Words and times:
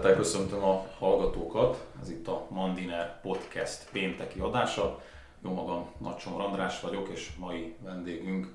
Tisztelettel 0.00 0.24
köszöntöm 0.24 0.64
a 0.64 0.86
hallgatókat, 0.98 1.86
ez 2.02 2.10
itt 2.10 2.28
a 2.28 2.46
Mandiner 2.50 3.20
Podcast 3.20 3.88
pénteki 3.92 4.38
adása. 4.40 5.00
Jó 5.44 5.52
magam, 5.52 5.90
Nagy 5.98 6.16
Csomor 6.16 6.40
András 6.40 6.80
vagyok, 6.80 7.08
és 7.08 7.30
mai 7.38 7.76
vendégünk 7.80 8.54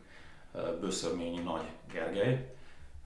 eh, 0.54 0.62
Böszörményi 0.80 1.40
Nagy 1.40 1.62
Gergely. 1.92 2.56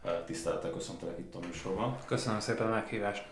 Eh, 0.04 0.12
tisztelettel 0.26 0.72
köszöntelek 0.72 1.20
itt 1.20 1.36
a 1.36 1.40
műsorban. 1.40 1.98
Köszönöm 2.06 2.40
szépen 2.40 2.68
a 2.68 2.70
meghívást. 2.70 3.26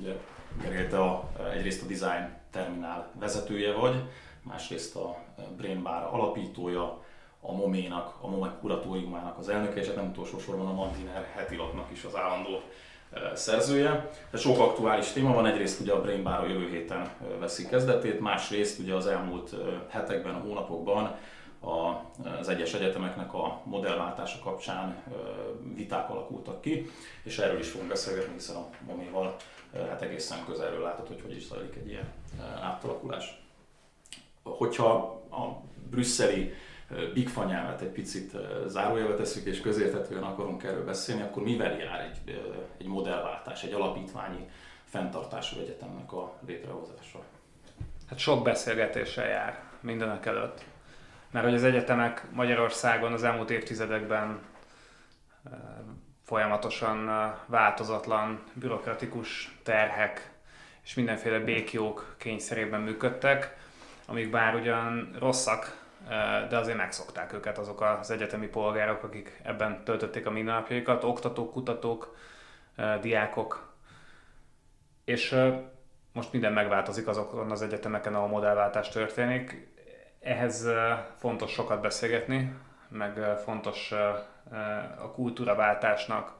Ugye, 0.00 0.16
Gergely, 0.60 0.88
te 0.88 1.00
a, 1.00 1.30
eh, 1.38 1.52
egyrészt 1.52 1.82
a 1.82 1.86
Design 1.86 2.28
Terminál 2.50 3.10
vezetője 3.18 3.72
vagy, 3.72 4.02
másrészt 4.42 4.96
a 4.96 5.16
Brain 5.56 5.82
Bar 5.82 6.08
alapítója, 6.10 7.02
a 7.40 7.52
MOMÉ-nak, 7.52 8.14
a 8.20 8.28
MOME 8.28 8.56
kuratóriumának 8.60 9.38
az 9.38 9.48
elnöke, 9.48 9.80
és 9.80 9.86
hát 9.86 9.96
nem 9.96 10.08
utolsó 10.08 10.38
sorban 10.38 10.66
a 10.66 10.72
Mandiner 10.72 11.28
hetilapnak 11.34 11.90
is 11.90 12.04
az 12.04 12.16
állandó 12.16 12.62
szerzője. 13.34 14.10
De 14.30 14.38
sok 14.38 14.58
aktuális 14.58 15.12
téma 15.12 15.34
van, 15.34 15.46
egyrészt 15.46 15.80
ugye 15.80 15.92
a 15.92 16.00
Brain 16.00 16.22
Bar 16.22 16.40
a 16.40 16.46
jövő 16.46 16.68
héten 16.68 17.10
veszi 17.38 17.66
kezdetét, 17.66 18.20
másrészt 18.20 18.78
ugye 18.78 18.94
az 18.94 19.06
elmúlt 19.06 19.54
hetekben, 19.88 20.34
hónapokban 20.34 21.16
az 22.40 22.48
egyes 22.48 22.74
egyetemeknek 22.74 23.34
a 23.34 23.60
modellváltása 23.64 24.38
kapcsán 24.38 25.02
viták 25.74 26.10
alakultak 26.10 26.60
ki, 26.60 26.90
és 27.22 27.38
erről 27.38 27.58
is 27.58 27.68
fogunk 27.68 27.88
beszélgetni, 27.88 28.32
hiszen 28.32 28.56
a 28.56 28.68
Moméval 28.86 29.36
hát 29.88 30.02
egészen 30.02 30.38
közelről 30.46 30.82
látod, 30.82 31.06
hogy 31.06 31.20
hogy 31.20 31.36
is 31.36 31.46
zajlik 31.46 31.76
egy 31.76 31.88
ilyen 31.88 32.12
átalakulás. 32.62 33.42
Hogyha 34.42 34.92
a 35.30 35.62
brüsszeli 35.90 36.52
Big 37.14 37.28
Fanyámat 37.28 37.80
egy 37.80 37.88
picit 37.88 38.32
zárójelbe 38.66 39.14
tesszük 39.14 39.44
és 39.46 39.60
közérthetően 39.60 40.22
akarunk 40.22 40.62
erről 40.62 40.84
beszélni, 40.84 41.22
akkor 41.22 41.42
mivel 41.42 41.76
jár 41.76 42.00
egy, 42.00 42.40
egy 42.78 42.86
modellváltás, 42.86 43.62
egy 43.62 43.72
alapítványi 43.72 44.48
fenntartású 44.84 45.58
egyetemnek 45.58 46.12
a 46.12 46.38
létrehozása? 46.46 47.18
Hát 48.08 48.18
sok 48.18 48.44
beszélgetéssel 48.44 49.28
jár 49.28 49.62
mindenek 49.80 50.26
előtt. 50.26 50.64
Mert 51.30 51.44
hogy 51.44 51.54
az 51.54 51.64
egyetemek 51.64 52.26
Magyarországon 52.32 53.12
az 53.12 53.22
elmúlt 53.22 53.50
évtizedekben 53.50 54.40
folyamatosan 56.24 57.10
változatlan, 57.46 58.42
bürokratikus 58.52 59.58
terhek 59.62 60.32
és 60.82 60.94
mindenféle 60.94 61.38
békjók 61.38 62.14
kényszerében 62.18 62.80
működtek, 62.80 63.56
amik 64.06 64.30
bár 64.30 64.54
ugyan 64.54 65.16
rosszak 65.18 65.83
de 66.48 66.56
azért 66.56 66.76
megszokták 66.76 67.32
őket 67.32 67.58
azok 67.58 67.80
az 67.80 68.10
egyetemi 68.10 68.46
polgárok, 68.46 69.02
akik 69.02 69.40
ebben 69.42 69.84
töltötték 69.84 70.26
a 70.26 70.30
mindennapjaikat, 70.30 71.04
oktatók, 71.04 71.52
kutatók, 71.52 72.16
diákok, 73.00 73.72
és 75.04 75.36
most 76.12 76.32
minden 76.32 76.52
megváltozik 76.52 77.06
azokon 77.06 77.50
az 77.50 77.62
egyetemeken, 77.62 78.14
ahol 78.14 78.28
modellváltás 78.28 78.88
történik. 78.88 79.72
Ehhez 80.20 80.68
fontos 81.16 81.52
sokat 81.52 81.80
beszélgetni, 81.80 82.54
meg 82.88 83.18
fontos 83.44 83.92
a 84.98 85.10
kultúraváltásnak, 85.14 86.32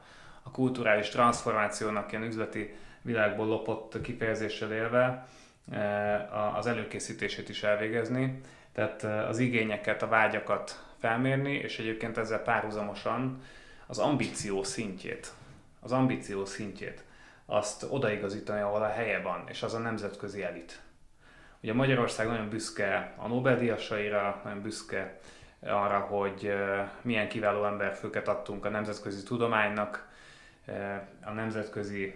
a 0.43 0.51
kulturális 0.51 1.09
transformációnak 1.09 2.11
ilyen 2.11 2.23
üzleti 2.23 2.75
világból 3.01 3.45
lopott 3.45 4.01
kifejezéssel 4.01 4.71
élve 4.71 5.27
az 6.55 6.67
előkészítését 6.67 7.49
is 7.49 7.63
elvégezni 7.63 8.41
tehát 8.75 9.03
az 9.03 9.39
igényeket, 9.39 10.01
a 10.01 10.07
vágyakat 10.07 10.83
felmérni, 10.99 11.53
és 11.53 11.79
egyébként 11.79 12.17
ezzel 12.17 12.39
párhuzamosan 12.39 13.41
az 13.87 13.97
ambíció 13.99 14.63
szintjét, 14.63 15.33
az 15.79 15.91
ambíció 15.91 16.45
szintjét, 16.45 17.03
azt 17.45 17.85
odaigazítani, 17.89 18.61
ahol 18.61 18.81
a 18.81 18.89
helye 18.89 19.21
van, 19.21 19.43
és 19.49 19.63
az 19.63 19.73
a 19.73 19.79
nemzetközi 19.79 20.43
elit. 20.43 20.79
Ugye 21.61 21.73
Magyarország 21.73 22.27
nagyon 22.27 22.49
büszke 22.49 23.13
a 23.17 23.27
Nobel-díjasaira, 23.27 24.41
nagyon 24.43 24.61
büszke 24.61 25.19
arra, 25.59 25.99
hogy 25.99 26.53
milyen 27.01 27.27
kiváló 27.27 27.65
emberfőket 27.65 28.27
adtunk 28.27 28.65
a 28.65 28.69
nemzetközi 28.69 29.23
tudománynak, 29.23 30.07
a 31.23 31.31
nemzetközi 31.31 32.15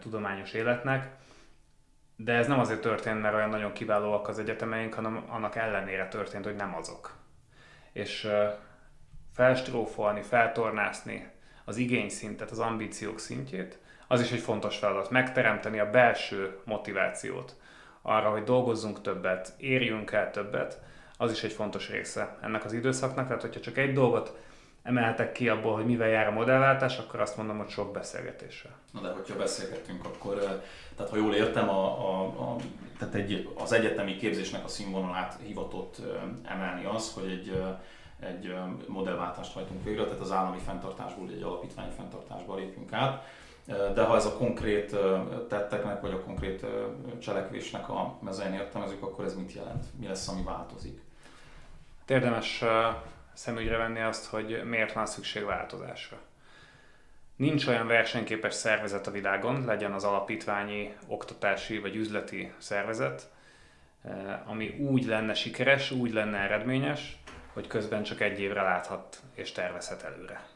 tudományos 0.00 0.52
életnek, 0.52 1.08
de 2.20 2.32
ez 2.32 2.46
nem 2.46 2.58
azért 2.58 2.80
történt, 2.80 3.20
mert 3.20 3.34
olyan 3.34 3.48
nagyon 3.48 3.72
kiválóak 3.72 4.28
az 4.28 4.38
egyetemeink, 4.38 4.94
hanem 4.94 5.24
annak 5.28 5.56
ellenére 5.56 6.08
történt, 6.08 6.44
hogy 6.44 6.56
nem 6.56 6.74
azok. 6.74 7.16
És 7.92 8.28
felstrófolni, 9.34 10.22
feltornászni 10.22 11.30
az 11.64 11.76
igényszintet, 11.76 12.50
az 12.50 12.58
ambíciók 12.58 13.18
szintjét, 13.18 13.78
az 14.08 14.20
is 14.20 14.32
egy 14.32 14.40
fontos 14.40 14.76
feladat. 14.76 15.10
Megteremteni 15.10 15.78
a 15.78 15.90
belső 15.90 16.58
motivációt 16.64 17.56
arra, 18.02 18.30
hogy 18.30 18.42
dolgozzunk 18.42 19.00
többet, 19.00 19.52
érjünk 19.56 20.12
el 20.12 20.30
többet, 20.30 20.80
az 21.16 21.32
is 21.32 21.42
egy 21.42 21.52
fontos 21.52 21.88
része 21.90 22.36
ennek 22.42 22.64
az 22.64 22.72
időszaknak. 22.72 23.26
Tehát, 23.26 23.42
hogyha 23.42 23.60
csak 23.60 23.76
egy 23.76 23.92
dolgot 23.92 24.36
emeltek 24.88 25.32
ki 25.32 25.48
abból, 25.48 25.74
hogy 25.74 25.86
mivel 25.86 26.08
jár 26.08 26.26
a 26.26 26.30
modellváltás, 26.30 26.98
akkor 26.98 27.20
azt 27.20 27.36
mondom, 27.36 27.58
hogy 27.58 27.68
sok 27.68 27.92
beszélgetéssel. 27.92 28.76
Na 28.92 29.00
de 29.00 29.08
hogyha 29.08 29.36
beszélgetünk, 29.36 30.04
akkor 30.04 30.62
tehát 30.96 31.10
ha 31.12 31.16
jól 31.16 31.34
értem, 31.34 31.68
a, 31.68 31.84
a, 31.84 32.24
a, 32.24 32.56
tehát 32.98 33.14
egy, 33.14 33.48
az 33.58 33.72
egyetemi 33.72 34.16
képzésnek 34.16 34.64
a 34.64 34.68
színvonalát 34.68 35.38
hivatott 35.42 35.96
emelni 36.44 36.84
az, 36.84 37.12
hogy 37.12 37.30
egy, 37.30 37.62
egy 38.20 38.54
modellváltást 38.86 39.52
hajtunk 39.52 39.84
végre, 39.84 40.04
tehát 40.04 40.20
az 40.20 40.32
állami 40.32 40.58
fenntartásból 40.58 41.28
egy 41.28 41.42
alapítványi 41.42 41.92
fenntartásba 41.96 42.56
lépünk 42.56 42.92
át. 42.92 43.24
De 43.94 44.02
ha 44.02 44.16
ez 44.16 44.26
a 44.26 44.36
konkrét 44.36 44.96
tetteknek, 45.48 46.00
vagy 46.00 46.12
a 46.12 46.20
konkrét 46.20 46.66
cselekvésnek 47.18 47.88
a 47.88 48.18
mezején 48.20 48.52
értelmezzük, 48.52 49.02
akkor 49.02 49.24
ez 49.24 49.34
mit 49.34 49.52
jelent? 49.52 49.84
Mi 50.00 50.06
lesz, 50.06 50.28
ami 50.28 50.42
változik? 50.42 51.00
Érdemes 52.06 52.64
szemügyre 53.38 53.76
venni 53.76 54.00
azt, 54.00 54.26
hogy 54.26 54.62
miért 54.64 54.92
van 54.92 55.06
szükség 55.06 55.44
változásra. 55.44 56.18
Nincs 57.36 57.66
olyan 57.66 57.86
versenyképes 57.86 58.54
szervezet 58.54 59.06
a 59.06 59.10
világon, 59.10 59.64
legyen 59.64 59.92
az 59.92 60.04
alapítványi, 60.04 60.94
oktatási 61.06 61.78
vagy 61.78 61.96
üzleti 61.96 62.52
szervezet, 62.58 63.30
eh, 64.04 64.50
ami 64.50 64.68
úgy 64.68 65.04
lenne 65.04 65.34
sikeres, 65.34 65.90
úgy 65.90 66.12
lenne 66.12 66.38
eredményes, 66.38 67.18
hogy 67.52 67.66
közben 67.66 68.02
csak 68.02 68.20
egy 68.20 68.40
évre 68.40 68.62
láthat 68.62 69.22
és 69.34 69.52
tervezhet 69.52 70.02
előre. 70.02 70.46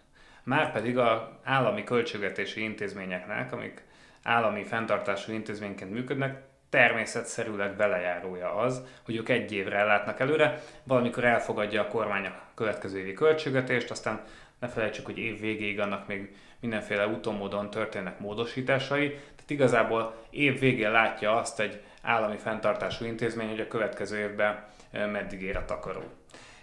Márpedig 0.43 0.99
a 0.99 1.41
állami 1.43 1.85
költségvetési 1.85 2.63
intézményeknek, 2.63 3.53
amik 3.53 3.85
állami 4.23 4.65
fenntartású 4.65 5.33
intézményként 5.33 5.91
működnek, 5.91 6.43
természetszerűleg 6.73 7.77
belejárója 7.77 8.55
az, 8.55 8.83
hogy 9.05 9.17
ők 9.17 9.29
egy 9.29 9.53
évre 9.53 9.85
látnak 9.85 10.21
előre, 10.21 10.63
valamikor 10.85 11.25
elfogadja 11.25 11.83
a 11.83 11.87
kormány 11.87 12.27
a 12.27 12.41
következő 12.55 12.99
évi 12.99 13.13
költségvetést, 13.13 13.91
aztán 13.91 14.21
ne 14.59 14.69
felejtsük, 14.69 15.05
hogy 15.05 15.19
év 15.19 15.41
végéig 15.41 15.81
annak 15.81 16.07
még 16.07 16.37
mindenféle 16.61 17.07
utómódon 17.07 17.71
történnek 17.71 18.19
módosításai, 18.19 19.09
tehát 19.11 19.51
igazából 19.51 20.15
év 20.31 20.59
végén 20.59 20.91
látja 20.91 21.37
azt 21.37 21.61
egy 21.61 21.81
állami 22.03 22.37
fenntartású 22.37 23.05
intézmény, 23.05 23.49
hogy 23.49 23.61
a 23.61 23.69
következő 23.69 24.19
évben 24.19 24.65
meddig 24.91 25.43
ér 25.43 25.57
a 25.57 25.65
takaró. 25.65 26.03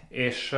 És 0.08 0.52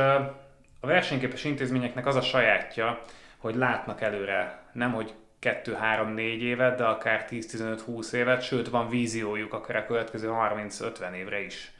a 0.79 0.87
versenyképes 0.87 1.43
intézményeknek 1.43 2.05
az 2.05 2.15
a 2.15 2.21
sajátja, 2.21 3.01
hogy 3.37 3.55
látnak 3.55 4.01
előre 4.01 4.63
nem, 4.71 4.93
hogy 4.93 5.13
2-3-4 5.43 6.17
évet, 6.39 6.77
de 6.77 6.83
akár 6.83 7.25
10-15-20 7.29 8.13
évet, 8.13 8.41
sőt 8.41 8.69
van 8.69 8.89
víziójuk 8.89 9.53
akár 9.53 9.75
a 9.75 9.85
következő 9.85 10.29
30-50 10.31 11.13
évre 11.13 11.41
is. 11.41 11.71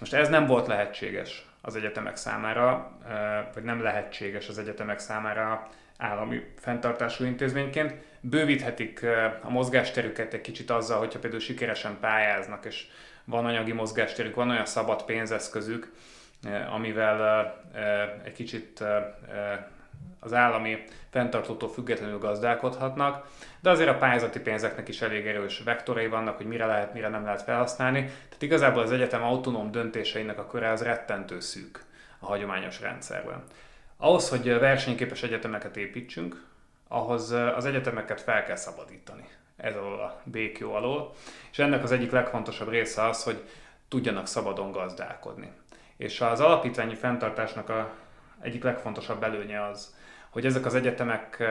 Most 0.00 0.12
ez 0.12 0.28
nem 0.28 0.46
volt 0.46 0.66
lehetséges 0.66 1.46
az 1.60 1.76
egyetemek 1.76 2.16
számára, 2.16 2.98
vagy 3.54 3.62
nem 3.62 3.82
lehetséges 3.82 4.48
az 4.48 4.58
egyetemek 4.58 4.98
számára 4.98 5.68
állami 5.96 6.42
fenntartású 6.58 7.24
intézményként. 7.24 7.94
Bővíthetik 8.20 9.06
a 9.42 9.50
mozgásterüket 9.50 10.34
egy 10.34 10.40
kicsit 10.40 10.70
azzal, 10.70 10.98
hogyha 10.98 11.18
például 11.18 11.42
sikeresen 11.42 11.96
pályáznak, 12.00 12.64
és 12.64 12.86
van 13.24 13.44
anyagi 13.44 13.72
mozgásterük, 13.72 14.34
van 14.34 14.50
olyan 14.50 14.66
szabad 14.66 15.04
pénzeszközük, 15.04 15.92
amivel 16.72 17.54
egy 18.24 18.32
kicsit 18.32 18.84
az 20.20 20.32
állami 20.32 20.84
fenntartótól 21.10 21.68
függetlenül 21.68 22.18
gazdálkodhatnak, 22.18 23.26
de 23.60 23.70
azért 23.70 23.88
a 23.88 23.98
pályázati 23.98 24.40
pénzeknek 24.40 24.88
is 24.88 25.02
elég 25.02 25.26
erős 25.26 25.62
vektorai 25.64 26.08
vannak, 26.08 26.36
hogy 26.36 26.46
mire 26.46 26.66
lehet, 26.66 26.92
mire 26.92 27.08
nem 27.08 27.24
lehet 27.24 27.42
felhasználni. 27.42 28.00
Tehát 28.00 28.42
igazából 28.42 28.82
az 28.82 28.92
egyetem 28.92 29.22
autonóm 29.22 29.70
döntéseinek 29.70 30.38
a 30.38 30.46
köre 30.46 30.70
az 30.70 30.82
rettentő 30.82 31.40
szűk 31.40 31.84
a 32.18 32.26
hagyományos 32.26 32.80
rendszerben. 32.80 33.42
Ahhoz, 33.96 34.28
hogy 34.28 34.58
versenyképes 34.58 35.22
egyetemeket 35.22 35.76
építsünk, 35.76 36.44
ahhoz 36.88 37.30
az 37.30 37.64
egyetemeket 37.64 38.20
fel 38.20 38.44
kell 38.44 38.56
szabadítani 38.56 39.28
ez 39.60 39.76
alól 39.76 40.00
a 40.00 40.20
békjó 40.24 40.74
alól, 40.74 41.14
és 41.50 41.58
ennek 41.58 41.82
az 41.82 41.92
egyik 41.92 42.10
legfontosabb 42.10 42.68
része 42.68 43.08
az, 43.08 43.22
hogy 43.22 43.48
tudjanak 43.88 44.26
szabadon 44.26 44.72
gazdálkodni. 44.72 45.50
És 45.96 46.20
az 46.20 46.40
alapítványi 46.40 46.94
fenntartásnak 46.94 47.68
a 47.68 47.92
egyik 48.40 48.62
legfontosabb 48.62 49.22
előnye 49.22 49.64
az, 49.64 49.94
hogy 50.30 50.46
ezek 50.46 50.66
az 50.66 50.74
egyetemek 50.74 51.42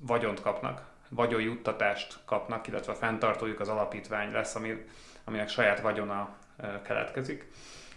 vagyont 0.00 0.40
kapnak, 0.40 0.82
vagyonjuttatást 1.08 2.18
kapnak, 2.24 2.66
illetve 2.66 2.94
fenntartójuk 2.94 3.60
az 3.60 3.68
alapítvány 3.68 4.32
lesz, 4.32 4.54
ami, 4.54 4.86
aminek 5.24 5.48
saját 5.48 5.80
vagyona 5.80 6.36
keletkezik. 6.82 7.50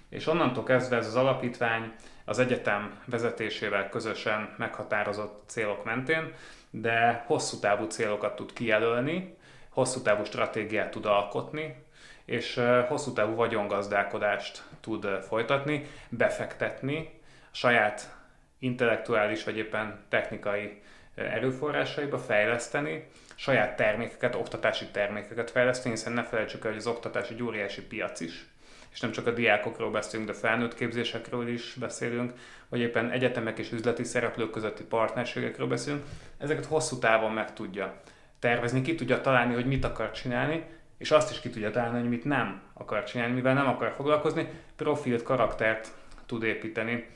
És 0.09 0.27
onnantól 0.27 0.63
kezdve 0.63 0.97
ez 0.97 1.07
az 1.07 1.15
alapítvány 1.15 1.93
az 2.25 2.39
egyetem 2.39 2.99
vezetésével 3.05 3.89
közösen 3.89 4.55
meghatározott 4.57 5.43
célok 5.45 5.83
mentén, 5.83 6.33
de 6.69 7.23
hosszú 7.27 7.59
távú 7.59 7.85
célokat 7.85 8.35
tud 8.35 8.53
kijelölni, 8.53 9.38
hosszú 9.69 10.01
távú 10.01 10.23
stratégiát 10.23 10.91
tud 10.91 11.05
alkotni, 11.05 11.83
és 12.25 12.61
hosszú 12.88 13.13
távú 13.13 13.35
vagyongazdálkodást 13.35 14.63
tud 14.81 15.05
folytatni, 15.05 15.85
befektetni 16.09 17.21
saját 17.51 18.20
intellektuális 18.61 19.43
vagy 19.43 19.57
éppen 19.57 19.99
technikai 20.09 20.81
erőforrásaiba 21.15 22.17
fejleszteni, 22.17 23.07
saját 23.35 23.75
termékeket, 23.75 24.35
oktatási 24.35 24.85
termékeket 24.91 25.51
fejleszteni, 25.51 25.95
hiszen 25.95 26.13
ne 26.13 26.23
felejtsük 26.23 26.63
el, 26.63 26.69
hogy 26.69 26.79
az 26.79 26.87
oktatás 26.87 27.29
egy 27.29 27.43
óriási 27.43 27.81
piac 27.81 28.19
is, 28.19 28.45
és 28.91 28.99
nem 28.99 29.11
csak 29.11 29.27
a 29.27 29.31
diákokról 29.31 29.91
beszélünk, 29.91 30.29
de 30.29 30.35
felnőtt 30.35 30.75
képzésekről 30.75 31.47
is 31.47 31.73
beszélünk, 31.79 32.33
vagy 32.69 32.79
éppen 32.79 33.11
egyetemek 33.11 33.57
és 33.57 33.71
üzleti 33.71 34.03
szereplők 34.03 34.51
közötti 34.51 34.83
partnerségekről 34.83 35.67
beszélünk. 35.67 36.03
Ezeket 36.37 36.65
hosszú 36.65 36.99
távon 36.99 37.31
meg 37.31 37.53
tudja 37.53 38.01
tervezni, 38.39 38.81
ki 38.81 38.95
tudja 38.95 39.21
találni, 39.21 39.53
hogy 39.53 39.65
mit 39.65 39.85
akar 39.85 40.11
csinálni, 40.11 40.63
és 40.97 41.11
azt 41.11 41.31
is 41.31 41.39
ki 41.39 41.49
tudja 41.49 41.71
találni, 41.71 41.99
hogy 41.99 42.09
mit 42.09 42.25
nem 42.25 42.61
akar 42.73 43.03
csinálni, 43.03 43.33
mivel 43.33 43.53
nem 43.53 43.67
akar 43.67 43.93
foglalkozni, 43.95 44.47
profilt, 44.75 45.23
karaktert 45.23 45.87
tud 46.25 46.43
építeni, 46.43 47.07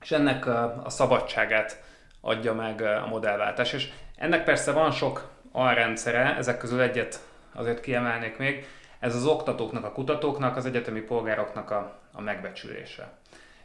és 0.00 0.10
ennek 0.10 0.46
a, 0.46 0.82
szabadságát 0.86 1.82
adja 2.20 2.54
meg 2.54 2.82
a 2.82 3.06
modellváltás. 3.06 3.72
És 3.72 3.88
ennek 4.16 4.44
persze 4.44 4.72
van 4.72 4.90
sok 4.90 5.30
alrendszere, 5.52 6.36
ezek 6.36 6.58
közül 6.58 6.80
egyet 6.80 7.20
azért 7.54 7.80
kiemelnék 7.80 8.36
még, 8.36 8.66
ez 8.98 9.14
az 9.14 9.26
oktatóknak, 9.26 9.84
a 9.84 9.92
kutatóknak, 9.92 10.56
az 10.56 10.66
egyetemi 10.66 11.00
polgároknak 11.00 11.70
a, 11.70 12.00
a 12.12 12.20
megbecsülése. 12.20 13.12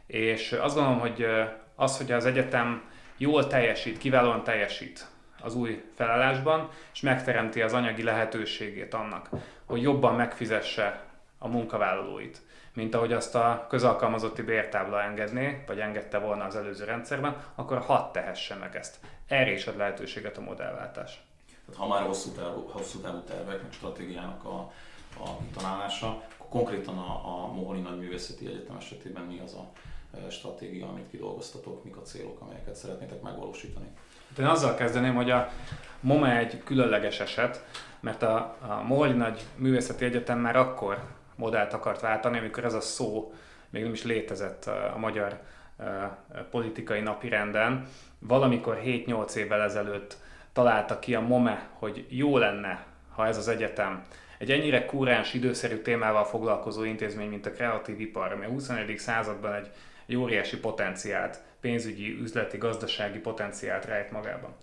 És 0.06 0.52
azt 0.52 0.74
gondolom, 0.74 1.00
hogy 1.00 1.26
az, 1.74 1.96
hogy 1.96 2.12
az 2.12 2.26
egyetem 2.26 2.90
jól 3.16 3.46
teljesít, 3.46 3.98
kiválóan 3.98 4.44
teljesít 4.44 5.06
az 5.42 5.54
új 5.54 5.84
felállásban, 5.94 6.68
és 6.92 7.00
megteremti 7.00 7.62
az 7.62 7.72
anyagi 7.72 8.02
lehetőségét 8.02 8.94
annak, 8.94 9.28
hogy 9.64 9.82
jobban 9.82 10.14
megfizesse 10.14 11.02
a 11.38 11.48
munkavállalóit, 11.48 12.40
mint 12.76 12.94
ahogy 12.94 13.12
azt 13.12 13.34
a 13.34 13.66
közalkalmazotti 13.68 14.42
bértábla 14.42 15.02
engedné, 15.02 15.62
vagy 15.66 15.78
engedte 15.78 16.18
volna 16.18 16.44
az 16.44 16.56
előző 16.56 16.84
rendszerben, 16.84 17.36
akkor 17.54 17.78
hadd 17.78 18.12
tehesse 18.12 18.54
meg 18.54 18.76
ezt. 18.76 18.98
Erre 19.26 19.52
is 19.52 19.66
ad 19.66 19.76
lehetőséget 19.76 20.36
a 20.36 20.40
modellváltás. 20.40 21.24
Tehát 21.66 21.80
ha 21.80 21.88
már 21.88 22.02
hosszú 22.02 22.30
távú, 22.30 22.68
hosszú 22.68 22.98
távú 22.98 23.18
tervek, 23.18 23.62
meg 23.62 23.72
stratégiának 23.72 24.44
a, 24.44 24.72
a 25.18 25.38
kitalálása, 25.38 26.06
akkor 26.06 26.48
konkrétan 26.48 26.98
a, 26.98 27.42
a 27.42 27.52
Moholi 27.52 27.80
Nagyművészeti 27.80 28.46
Egyetem 28.46 28.76
esetében 28.76 29.22
mi 29.22 29.40
az 29.44 29.54
a 29.54 29.70
e, 30.26 30.30
stratégia, 30.30 30.88
amit 30.88 31.10
kidolgoztatok, 31.10 31.84
mik 31.84 31.96
a 31.96 32.02
célok, 32.02 32.40
amelyeket 32.40 32.74
szeretnétek 32.74 33.22
megvalósítani? 33.22 33.86
Hát 34.28 34.38
én 34.38 34.46
azzal 34.46 34.74
kezdeném, 34.74 35.14
hogy 35.14 35.30
a 35.30 35.48
MOME 36.00 36.36
egy 36.38 36.62
különleges 36.64 37.20
eset, 37.20 37.64
mert 38.00 38.22
a, 38.22 38.56
a 38.60 38.82
Moholi 38.86 39.12
Nagy 39.12 39.44
Művészeti 39.56 40.04
Egyetem 40.04 40.38
már 40.38 40.56
akkor 40.56 41.02
modellt 41.36 41.72
akart 41.72 42.00
váltani, 42.00 42.38
amikor 42.38 42.64
ez 42.64 42.74
a 42.74 42.80
szó 42.80 43.32
még 43.70 43.82
nem 43.82 43.92
is 43.92 44.04
létezett 44.04 44.66
a 44.66 44.98
magyar 44.98 45.38
politikai 46.50 47.00
napirenden. 47.00 47.86
Valamikor 48.18 48.80
7-8 48.84 49.34
évvel 49.34 49.62
ezelőtt 49.62 50.16
találta 50.52 50.98
ki 50.98 51.14
a 51.14 51.20
MOME, 51.20 51.68
hogy 51.72 52.06
jó 52.08 52.38
lenne, 52.38 52.84
ha 53.14 53.26
ez 53.26 53.36
az 53.36 53.48
egyetem 53.48 54.02
egy 54.38 54.50
ennyire 54.50 54.84
kúráns, 54.84 55.34
időszerű 55.34 55.76
témával 55.76 56.24
foglalkozó 56.24 56.84
intézmény, 56.84 57.28
mint 57.28 57.46
a 57.46 57.52
kreatív 57.52 58.00
ipar, 58.00 58.32
ami 58.32 58.44
a 58.44 58.48
21. 58.48 58.98
században 58.98 59.54
egy, 59.54 59.70
egy 60.06 60.16
óriási 60.16 60.58
potenciált, 60.58 61.40
pénzügyi, 61.60 62.18
üzleti, 62.20 62.58
gazdasági 62.58 63.18
potenciált 63.18 63.84
rejt 63.84 64.10
magában. 64.10 64.54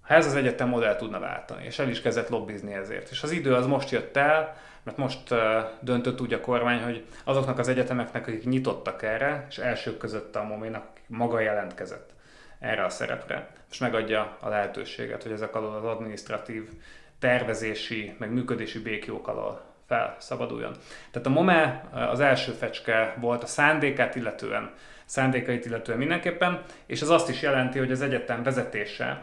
Ha 0.00 0.14
ez 0.14 0.26
az 0.26 0.34
egyetem 0.34 0.68
modell 0.68 0.96
tudna 0.96 1.18
váltani, 1.18 1.64
és 1.64 1.78
el 1.78 1.88
is 1.88 2.00
kezdett 2.00 2.28
lobbizni 2.28 2.72
ezért. 2.72 3.10
És 3.10 3.22
az 3.22 3.30
idő 3.30 3.54
az 3.54 3.66
most 3.66 3.90
jött 3.90 4.16
el, 4.16 4.56
mert 4.84 4.96
most 4.96 5.34
döntött 5.80 6.20
úgy 6.20 6.32
a 6.32 6.40
kormány, 6.40 6.82
hogy 6.82 7.04
azoknak 7.24 7.58
az 7.58 7.68
egyetemeknek, 7.68 8.26
akik 8.26 8.44
nyitottak 8.44 9.02
erre, 9.02 9.46
és 9.48 9.58
elsők 9.58 9.96
között 9.96 10.36
a 10.36 10.42
moménak 10.42 10.86
maga 11.06 11.40
jelentkezett 11.40 12.10
erre 12.58 12.84
a 12.84 12.88
szerepre, 12.88 13.48
és 13.70 13.78
megadja 13.78 14.36
a 14.40 14.48
lehetőséget, 14.48 15.22
hogy 15.22 15.32
ezek 15.32 15.54
alól 15.54 15.74
az 15.74 15.84
administratív 15.84 16.68
tervezési, 17.18 18.14
meg 18.18 18.32
működési 18.32 18.82
békjók 18.82 19.28
alól 19.28 19.64
felszabaduljon. 19.86 20.76
Tehát 21.10 21.26
a 21.26 21.30
MOME 21.30 21.88
az 21.92 22.20
első 22.20 22.52
fecske 22.52 23.16
volt 23.20 23.42
a 23.42 23.46
szándékát 23.46 24.14
illetően, 24.14 24.70
szándékait 25.04 25.64
illetően 25.64 25.98
mindenképpen, 25.98 26.62
és 26.86 27.02
az 27.02 27.10
azt 27.10 27.28
is 27.28 27.42
jelenti, 27.42 27.78
hogy 27.78 27.90
az 27.90 28.00
egyetem 28.00 28.42
vezetése 28.42 29.22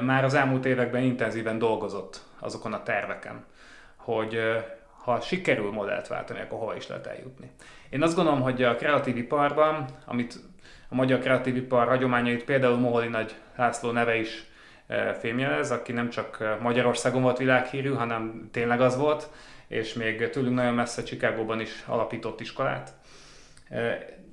már 0.00 0.24
az 0.24 0.34
elmúlt 0.34 0.64
években 0.64 1.02
intenzíven 1.02 1.58
dolgozott 1.58 2.22
azokon 2.38 2.72
a 2.72 2.82
terveken, 2.82 3.44
hogy 4.14 4.40
ha 5.04 5.20
sikerül 5.20 5.70
modellt 5.70 6.06
váltani, 6.06 6.40
akkor 6.40 6.58
hova 6.58 6.76
is 6.76 6.86
lehet 6.86 7.06
eljutni. 7.06 7.50
Én 7.90 8.02
azt 8.02 8.14
gondolom, 8.14 8.40
hogy 8.40 8.62
a 8.62 8.76
kreatív 8.76 9.16
iparban, 9.16 9.84
amit 10.04 10.34
a 10.88 10.94
magyar 10.94 11.18
kreatív 11.18 11.56
ipar 11.56 11.88
hagyományait 11.88 12.44
például 12.44 12.76
Moholi 12.76 13.08
Nagy 13.08 13.34
László 13.56 13.90
neve 13.90 14.16
is 14.16 14.44
fémjelez, 15.18 15.70
aki 15.70 15.92
nem 15.92 16.08
csak 16.10 16.58
Magyarországon 16.60 17.22
volt 17.22 17.38
világhírű, 17.38 17.92
hanem 17.92 18.48
tényleg 18.52 18.80
az 18.80 18.96
volt, 18.96 19.28
és 19.66 19.92
még 19.92 20.30
tőlünk 20.30 20.54
nagyon 20.54 20.74
messze 20.74 21.02
Csikágóban 21.02 21.60
is 21.60 21.84
alapított 21.86 22.40
iskolát. 22.40 22.92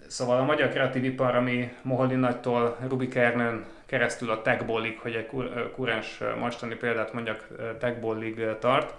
Szóval 0.07 0.39
a 0.39 0.43
magyar 0.43 0.69
kreatív 0.69 1.03
ipar, 1.03 1.35
ami 1.35 1.71
Moholin 1.81 2.19
Nagytól 2.19 2.77
Rubik 2.87 3.15
Ernőn 3.15 3.65
keresztül 3.85 4.29
a 4.29 4.41
Techbollig, 4.41 4.99
hogy 4.99 5.15
egy 5.15 5.29
kurens 5.73 6.19
mostani 6.39 6.75
példát 6.75 7.13
mondjak, 7.13 7.47
Techbollig 7.79 8.45
tart, 8.59 8.93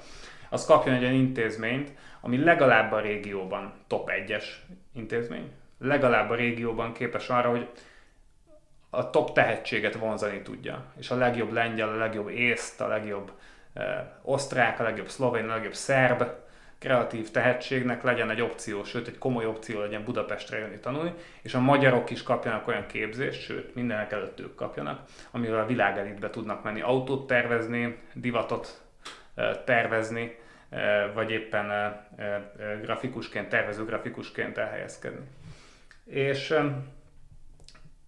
az 0.56 0.66
kapjon 0.66 0.94
egy 0.94 1.02
olyan 1.02 1.14
intézményt, 1.14 1.92
ami 2.20 2.44
legalább 2.44 2.92
a 2.92 3.00
régióban 3.00 3.72
top 3.86 4.10
1-es 4.12 4.44
intézmény, 4.94 5.50
legalább 5.78 6.30
a 6.30 6.34
régióban 6.34 6.92
képes 6.92 7.28
arra, 7.28 7.50
hogy 7.50 7.68
a 8.90 9.10
top 9.10 9.32
tehetséget 9.32 9.94
vonzani 9.94 10.42
tudja. 10.42 10.84
És 10.98 11.10
a 11.10 11.16
legjobb 11.16 11.52
lengyel, 11.52 11.88
a 11.88 11.96
legjobb 11.96 12.28
észt, 12.28 12.80
a 12.80 12.86
legjobb 12.86 13.32
eh, 13.72 13.84
osztrák, 14.22 14.80
a 14.80 14.82
legjobb 14.82 15.08
szlovén, 15.08 15.48
a 15.48 15.54
legjobb 15.54 15.74
szerb 15.74 16.22
kreatív 16.78 17.30
tehetségnek 17.30 18.02
legyen 18.02 18.30
egy 18.30 18.40
opció, 18.40 18.84
sőt 18.84 19.08
egy 19.08 19.18
komoly 19.18 19.46
opció 19.46 19.80
legyen 19.80 20.04
Budapestre 20.04 20.58
jönni 20.58 20.78
tanulni, 20.78 21.12
és 21.42 21.54
a 21.54 21.60
magyarok 21.60 22.10
is 22.10 22.22
kapjanak 22.22 22.68
olyan 22.68 22.86
képzést, 22.86 23.40
sőt 23.40 23.74
mindenek 23.74 24.12
előtt 24.12 24.40
ők 24.40 24.54
kapjanak, 24.54 25.00
amivel 25.30 25.60
a 25.60 25.66
világelitbe 25.66 26.30
tudnak 26.30 26.62
menni 26.62 26.80
autót 26.80 27.26
tervezni, 27.26 27.98
divatot 28.14 28.80
tervezni, 29.64 30.38
vagy 31.14 31.30
éppen 31.30 31.70
eh, 31.70 31.94
grafikusként, 32.82 33.48
tervező 33.48 33.84
grafikusként 33.84 34.58
elhelyezkedni. 34.58 35.26
És 36.04 36.54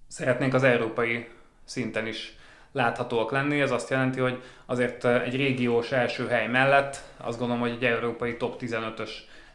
szeretnénk 0.07 0.55
az 0.55 0.63
európai 0.63 1.29
szinten 1.65 2.07
is 2.07 2.37
láthatóak 2.73 3.31
lenni. 3.31 3.61
Ez 3.61 3.71
azt 3.71 3.91
jelenti, 3.91 4.21
hogy 4.21 4.43
azért 4.67 5.05
egy 5.05 5.37
régiós 5.37 5.93
első 5.93 6.27
hely 6.27 6.47
mellett 6.47 7.03
azt 7.17 7.39
gondolom, 7.39 7.63
hogy 7.63 7.73
egy 7.73 7.85
európai 7.85 8.37
top 8.37 8.61
15-ös 8.61 9.11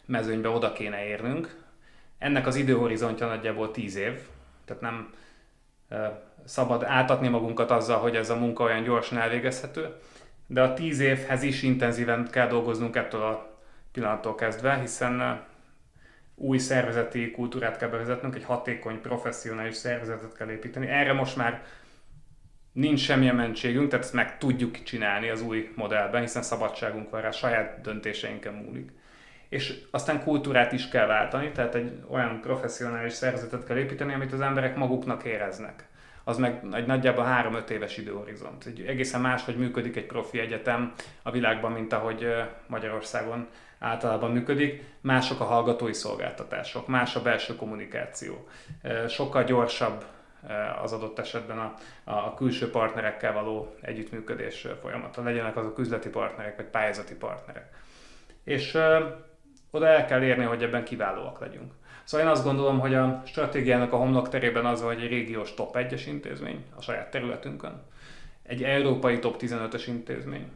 mezőnybe 0.05 0.49
oda 0.49 0.73
kéne 0.73 1.05
érnünk. 1.05 1.61
Ennek 2.17 2.47
az 2.47 2.55
időhorizontja 2.55 3.27
nagyjából 3.27 3.71
10 3.71 3.95
év, 3.95 4.19
tehát 4.65 4.81
nem 4.81 5.13
szabad 6.45 6.83
átatni 6.83 7.27
magunkat 7.27 7.71
azzal, 7.71 7.99
hogy 7.99 8.15
ez 8.15 8.29
a 8.29 8.35
munka 8.35 8.63
olyan 8.63 8.83
gyorsan 8.83 9.17
elvégezhető, 9.17 9.95
de 10.53 10.61
a 10.61 10.73
10 10.73 10.99
évhez 10.99 11.43
is 11.43 11.63
intenzíven 11.63 12.27
kell 12.31 12.47
dolgoznunk 12.47 12.95
ettől 12.95 13.21
a 13.21 13.59
pillanattól 13.91 14.35
kezdve, 14.35 14.79
hiszen 14.79 15.41
új 16.35 16.57
szervezeti 16.57 17.31
kultúrát 17.31 17.77
kell 17.77 17.89
bevezetnünk, 17.89 18.35
egy 18.35 18.43
hatékony, 18.43 19.01
professzionális 19.01 19.75
szervezetet 19.75 20.37
kell 20.37 20.49
építeni. 20.49 20.87
Erre 20.87 21.13
most 21.13 21.35
már 21.35 21.63
nincs 22.71 22.99
semmilyen 22.99 23.35
mentségünk, 23.35 23.89
tehát 23.89 24.05
ezt 24.05 24.13
meg 24.13 24.37
tudjuk 24.37 24.83
csinálni 24.83 25.29
az 25.29 25.41
új 25.41 25.71
modellben, 25.75 26.21
hiszen 26.21 26.41
szabadságunk 26.41 27.09
van 27.09 27.21
rá, 27.21 27.31
saját 27.31 27.81
döntéseinken 27.81 28.53
múlik. 28.53 28.91
És 29.49 29.81
aztán 29.91 30.23
kultúrát 30.23 30.71
is 30.71 30.89
kell 30.89 31.07
váltani, 31.07 31.51
tehát 31.51 31.75
egy 31.75 32.03
olyan 32.09 32.41
professzionális 32.41 33.13
szervezetet 33.13 33.65
kell 33.65 33.77
építeni, 33.77 34.13
amit 34.13 34.33
az 34.33 34.41
emberek 34.41 34.75
maguknak 34.75 35.23
éreznek. 35.23 35.87
Az 36.23 36.37
meg 36.37 36.63
egy 36.71 36.85
nagyjából 36.85 37.25
3-5 37.27 37.69
éves 37.69 37.97
időhorizont. 37.97 38.65
Egy 38.65 38.81
egészen 38.81 39.21
máshogy 39.21 39.57
működik 39.57 39.95
egy 39.95 40.05
profi 40.05 40.39
egyetem 40.39 40.93
a 41.23 41.31
világban, 41.31 41.71
mint 41.71 41.93
ahogy 41.93 42.27
Magyarországon 42.67 43.47
általában 43.79 44.31
működik, 44.31 44.83
mások 45.01 45.39
a 45.39 45.43
hallgatói 45.43 45.93
szolgáltatások, 45.93 46.87
más 46.87 47.15
a 47.15 47.21
belső 47.21 47.55
kommunikáció. 47.55 48.47
Sokkal 49.07 49.43
gyorsabb 49.43 50.03
az 50.81 50.93
adott 50.93 51.19
esetben 51.19 51.59
a, 51.59 51.73
a 52.03 52.33
külső 52.33 52.69
partnerekkel 52.69 53.33
való 53.33 53.75
együttműködés 53.81 54.67
folyamata, 54.81 55.23
legyenek 55.23 55.57
azok 55.57 55.79
üzleti 55.79 56.09
partnerek 56.09 56.55
vagy 56.55 56.65
pályázati 56.65 57.15
partnerek. 57.15 57.73
És 58.43 58.77
oda 59.71 59.87
el 59.87 60.05
kell 60.05 60.23
érni, 60.23 60.43
hogy 60.43 60.63
ebben 60.63 60.83
kiválóak 60.83 61.39
legyünk. 61.39 61.73
Szóval 62.03 62.25
én 62.25 62.31
azt 62.31 62.43
gondolom, 62.43 62.79
hogy 62.79 62.93
a 62.93 63.21
stratégiának 63.25 63.93
a 63.93 63.97
homlok 63.97 64.29
terében 64.29 64.65
az, 64.65 64.81
hogy 64.81 65.01
egy 65.01 65.09
régiós 65.09 65.53
top 65.53 65.75
1-es 65.77 66.03
intézmény 66.07 66.65
a 66.75 66.81
saját 66.81 67.11
területünkön, 67.11 67.81
egy 68.43 68.63
európai 68.63 69.19
top 69.19 69.35
15-ös 69.39 69.83
intézmény, 69.87 70.47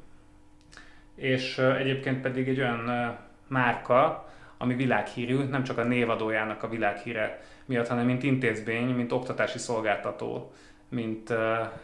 és 1.16 1.58
egyébként 1.58 2.22
pedig 2.22 2.48
egy 2.48 2.60
olyan 2.60 3.18
márka, 3.48 4.30
ami 4.58 4.76
világhírű, 4.76 5.44
nem 5.44 5.64
csak 5.64 5.78
a 5.78 5.84
névadójának 5.84 6.64
a 6.64 6.70
világhíre 6.70 7.42
miatt, 7.66 7.88
hanem 7.88 8.06
mint 8.06 8.24
intézmény, 8.24 8.88
mint 8.88 9.12
oktatási 9.12 9.58
szolgáltató, 9.58 10.52
mint 10.90 11.34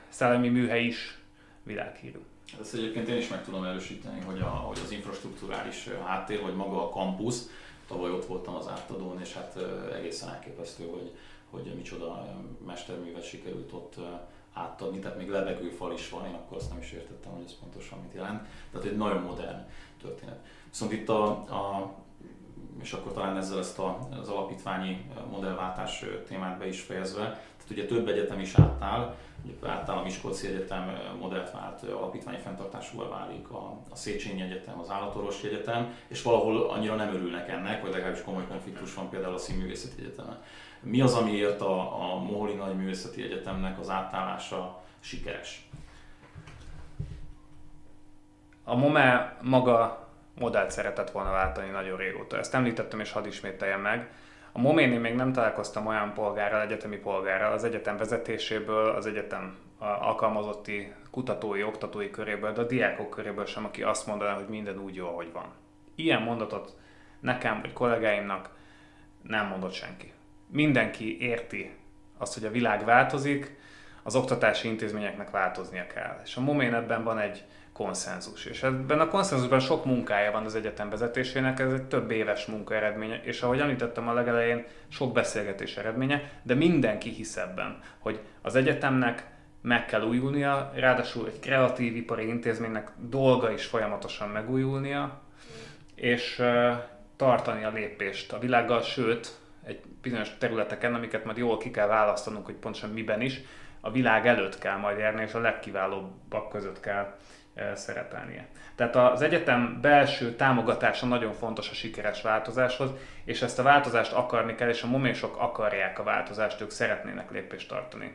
szellemi 0.09 0.49
műhely 0.49 0.83
is 0.83 1.17
világhírű. 1.63 2.19
Ezt 2.61 2.73
egyébként 2.73 3.07
én 3.07 3.17
is 3.17 3.27
meg 3.27 3.43
tudom 3.43 3.63
erősíteni, 3.63 4.19
hogy, 4.25 4.39
a, 4.39 4.45
hogy 4.45 4.79
az 4.83 4.91
infrastruktúrális 4.91 5.89
háttér, 6.05 6.41
vagy 6.41 6.55
maga 6.55 6.83
a 6.83 6.89
kampusz, 6.89 7.49
tavaly 7.93 8.11
ott 8.11 8.25
voltam 8.25 8.55
az 8.55 8.67
átadón, 8.67 9.19
és 9.21 9.33
hát 9.33 9.57
egészen 9.93 10.29
elképesztő, 10.29 10.87
hogy, 10.87 11.15
hogy 11.49 11.75
micsoda 11.75 12.35
mesterművet 12.65 13.23
sikerült 13.23 13.73
ott 13.73 13.95
átadni, 14.53 14.99
tehát 14.99 15.17
még 15.17 15.29
lebegőfal 15.29 15.93
is 15.93 16.09
van, 16.09 16.25
én 16.25 16.33
akkor 16.33 16.57
azt 16.57 16.69
nem 16.69 16.79
is 16.79 16.91
értettem, 16.91 17.31
hogy 17.31 17.43
ez 17.45 17.59
pontosan 17.59 17.99
mit 17.99 18.13
jelent. 18.13 18.47
Tehát 18.71 18.87
egy 18.87 18.97
nagyon 18.97 19.21
modern 19.21 19.67
történet. 20.01 20.39
Viszont 20.69 20.91
itt 20.91 21.09
a, 21.09 21.25
a 21.29 21.93
és 22.81 22.93
akkor 22.93 23.11
talán 23.11 23.37
ezzel 23.37 23.59
ezt 23.59 23.79
a, 23.79 24.07
az 24.21 24.29
alapítványi 24.29 25.11
modellváltás 25.31 26.05
témát 26.27 26.57
be 26.57 26.67
is 26.67 26.81
fejezve, 26.81 27.23
tehát 27.23 27.69
ugye 27.69 27.85
több 27.85 28.07
egyetem 28.07 28.39
is 28.39 28.55
átáll, 28.55 29.15
a 29.85 30.01
Miskolci 30.03 30.47
Egyetem 30.47 30.97
modellt 31.19 31.51
vált 31.51 31.83
alapítványi 31.83 32.37
fenntartásúval 32.37 33.09
válik 33.09 33.49
a, 33.49 33.77
a 33.89 33.95
Széchenyi 33.95 34.41
Egyetem, 34.41 34.79
az 34.79 34.89
Állatorvosi 34.89 35.47
Egyetem, 35.47 35.95
és 36.07 36.21
valahol 36.21 36.69
annyira 36.69 36.95
nem 36.95 37.13
örülnek 37.13 37.49
ennek, 37.49 37.81
vagy 37.81 37.91
legalábbis 37.91 38.21
komoly 38.21 38.47
konfliktus 38.47 38.93
van 38.93 39.09
például 39.09 39.33
a 39.33 39.37
Színművészeti 39.37 40.01
Egyetemen. 40.01 40.41
Mi 40.79 41.01
az, 41.01 41.13
amiért 41.13 41.61
a, 41.61 42.01
a 42.01 42.19
Moholi 42.19 42.53
Nagy 42.53 42.75
Művészeti 42.75 43.23
Egyetemnek 43.23 43.79
az 43.79 43.89
átállása 43.89 44.81
sikeres? 44.99 45.67
A 48.63 48.75
MOME 48.75 49.37
maga 49.41 50.07
modellt 50.39 50.71
szeretett 50.71 51.11
volna 51.11 51.31
váltani 51.31 51.69
nagyon 51.69 51.97
régóta. 51.97 52.37
Ezt 52.37 52.53
említettem, 52.53 52.99
és 52.99 53.11
hadd 53.11 53.25
ismételjem 53.25 53.81
meg. 53.81 54.11
A 54.55 54.59
Moménél 54.59 54.99
még 54.99 55.15
nem 55.15 55.33
találkoztam 55.33 55.87
olyan 55.87 56.13
polgárral, 56.13 56.61
egyetemi 56.61 56.97
polgárral 56.97 57.51
az 57.51 57.63
egyetem 57.63 57.97
vezetéséből, 57.97 58.89
az 58.89 59.05
egyetem 59.05 59.57
alkalmazotti 59.79 60.93
kutatói, 61.11 61.63
oktatói 61.63 62.09
köréből, 62.09 62.53
de 62.53 62.61
a 62.61 62.65
diákok 62.65 63.09
köréből 63.09 63.45
sem, 63.45 63.65
aki 63.65 63.83
azt 63.83 64.07
mondaná, 64.07 64.33
hogy 64.33 64.47
minden 64.47 64.77
úgy 64.79 64.95
jó, 64.95 65.07
ahogy 65.07 65.31
van. 65.31 65.53
Ilyen 65.95 66.21
mondatot 66.21 66.77
nekem 67.19 67.61
vagy 67.61 67.73
kollégáimnak 67.73 68.49
nem 69.21 69.47
mondott 69.47 69.73
senki. 69.73 70.13
Mindenki 70.47 71.21
érti 71.21 71.75
azt, 72.17 72.33
hogy 72.33 72.45
a 72.45 72.51
világ 72.51 72.85
változik, 72.85 73.57
az 74.03 74.15
oktatási 74.15 74.67
intézményeknek 74.67 75.29
változnia 75.29 75.87
kell. 75.87 76.19
És 76.23 76.35
a 76.35 76.41
Momén 76.41 76.73
ebben 76.73 77.03
van 77.03 77.19
egy 77.19 77.43
konszenzus. 77.73 78.45
És 78.45 78.63
ebben 78.63 78.99
a 78.99 79.07
konszenzusban 79.07 79.59
sok 79.59 79.85
munkája 79.85 80.31
van 80.31 80.45
az 80.45 80.55
egyetem 80.55 80.89
vezetésének, 80.89 81.59
ez 81.59 81.71
egy 81.71 81.83
több 81.83 82.11
éves 82.11 82.45
munka 82.45 82.75
eredménye, 82.75 83.21
és 83.23 83.41
ahogy 83.41 83.59
említettem 83.59 84.07
a 84.07 84.13
legelején, 84.13 84.65
sok 84.87 85.13
beszélgetés 85.13 85.77
eredménye, 85.77 86.31
de 86.43 86.53
mindenki 86.53 87.09
hisz 87.09 87.37
ebben, 87.37 87.79
hogy 87.99 88.19
az 88.41 88.55
egyetemnek 88.55 89.31
meg 89.61 89.85
kell 89.85 90.01
újulnia, 90.01 90.71
ráadásul 90.75 91.27
egy 91.27 91.39
kreatív 91.39 91.95
ipari 91.95 92.27
intézménynek 92.27 92.91
dolga 92.97 93.51
is 93.51 93.65
folyamatosan 93.65 94.29
megújulnia, 94.29 95.21
és 95.95 96.41
tartani 97.15 97.63
a 97.63 97.71
lépést 97.71 98.33
a 98.33 98.39
világgal, 98.39 98.81
sőt, 98.81 99.37
egy 99.63 99.81
bizonyos 100.01 100.37
területeken, 100.37 100.93
amiket 100.93 101.25
majd 101.25 101.37
jól 101.37 101.57
ki 101.57 101.71
kell 101.71 101.87
választanunk, 101.87 102.45
hogy 102.45 102.55
pontosan 102.55 102.89
miben 102.89 103.21
is, 103.21 103.41
a 103.81 103.91
világ 103.91 104.27
előtt 104.27 104.59
kell 104.59 104.77
majd 104.77 104.97
járni, 104.97 105.21
és 105.21 105.33
a 105.33 105.39
legkiválóbbak 105.39 106.49
között 106.49 106.79
kell 106.79 107.15
szerepelnie. 107.73 108.47
Tehát 108.75 108.95
az 108.95 109.21
egyetem 109.21 109.79
belső 109.81 110.35
támogatása 110.35 111.05
nagyon 111.05 111.33
fontos 111.33 111.69
a 111.69 111.73
sikeres 111.73 112.21
változáshoz, 112.21 112.89
és 113.25 113.41
ezt 113.41 113.59
a 113.59 113.63
változást 113.63 114.11
akarni 114.11 114.55
kell, 114.55 114.69
és 114.69 114.81
a 114.81 114.87
momésok 114.87 115.37
akarják 115.37 115.99
a 115.99 116.03
változást, 116.03 116.61
ők 116.61 116.69
szeretnének 116.69 117.31
lépést 117.31 117.69
tartani 117.69 118.11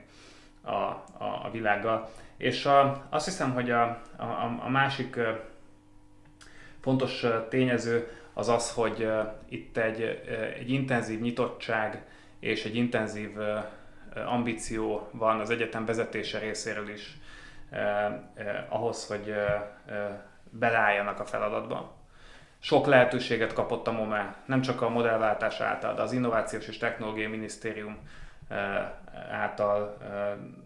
a, 0.62 0.72
a, 0.72 1.04
a 1.18 1.48
világgal. 1.52 2.10
És 2.36 2.66
a, 2.66 3.06
azt 3.10 3.24
hiszem, 3.24 3.52
hogy 3.52 3.70
a, 3.70 3.82
a, 4.16 4.58
a 4.64 4.68
másik 4.68 5.18
fontos 6.80 7.24
tényező 7.48 8.08
az 8.32 8.48
az, 8.48 8.72
hogy 8.72 9.10
itt 9.48 9.76
egy, 9.76 10.00
egy 10.58 10.70
intenzív 10.70 11.20
nyitottság 11.20 12.02
és 12.40 12.64
egy 12.64 12.76
intenzív 12.76 13.30
ambíció 14.26 15.08
van 15.12 15.40
az 15.40 15.50
egyetem 15.50 15.84
vezetése 15.84 16.38
részéről 16.38 16.88
is 16.88 17.17
eh, 17.70 18.04
eh, 18.34 18.64
ahhoz, 18.68 19.06
hogy 19.06 19.30
eh, 19.30 19.62
beleálljanak 20.50 21.20
a 21.20 21.24
feladatba. 21.24 21.96
Sok 22.58 22.86
lehetőséget 22.86 23.52
kapott 23.52 23.86
a 23.86 23.92
MOME, 23.92 24.34
nem 24.44 24.60
csak 24.60 24.82
a 24.82 24.88
modellváltás 24.88 25.60
által, 25.60 25.94
de 25.94 26.02
az 26.02 26.12
Innovációs 26.12 26.68
és 26.68 26.78
Technológiai 26.78 27.26
Minisztérium 27.26 27.98
által 29.30 29.96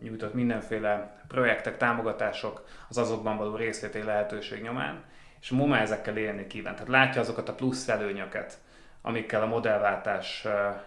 nyújtott 0.03 0.35
mindenféle 0.35 1.21
projektek, 1.29 1.77
támogatások 1.77 2.65
az 2.89 2.99
azokban 2.99 3.37
való 3.37 3.57
részléti 3.57 4.03
lehetőség 4.03 4.63
nyomán, 4.63 5.05
és 5.41 5.51
a 5.51 5.55
MOME 5.55 5.81
ezekkel 5.81 6.17
élni 6.17 6.47
kíván. 6.47 6.73
Tehát 6.75 6.89
látja 6.89 7.21
azokat 7.21 7.49
a 7.49 7.55
plusz 7.55 7.89
előnyöket, 7.89 8.59
amikkel 9.03 9.43
a 9.43 9.47
modellváltás 9.47 10.47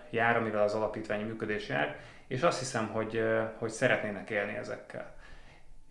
jár, 0.09 0.37
amivel 0.37 0.63
az 0.63 0.73
alapítványi 0.73 1.23
működés 1.23 1.67
jár, 1.67 1.95
és 2.27 2.41
azt 2.41 2.59
hiszem, 2.59 2.87
hogy, 2.87 3.23
hogy 3.57 3.69
szeretnének 3.69 4.29
élni 4.29 4.55
ezekkel. 4.55 5.14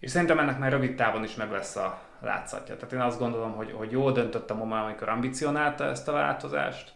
És 0.05 0.11
szerintem 0.11 0.39
ennek 0.39 0.59
már 0.59 0.71
rövid 0.71 0.95
távon 0.95 1.25
is 1.25 1.35
meg 1.35 1.51
lesz 1.51 1.77
a 1.77 1.99
látszatja. 2.21 2.77
Tehát 2.77 2.93
én 2.93 3.01
azt 3.01 3.19
gondolom, 3.19 3.53
hogy, 3.53 3.73
hogy 3.73 3.91
jól 3.91 4.13
döntött 4.13 4.51
a 4.51 4.55
MOMA, 4.55 4.85
amikor 4.85 5.09
ambicionálta 5.09 5.85
ezt 5.85 6.09
a 6.09 6.13
változást, 6.13 6.93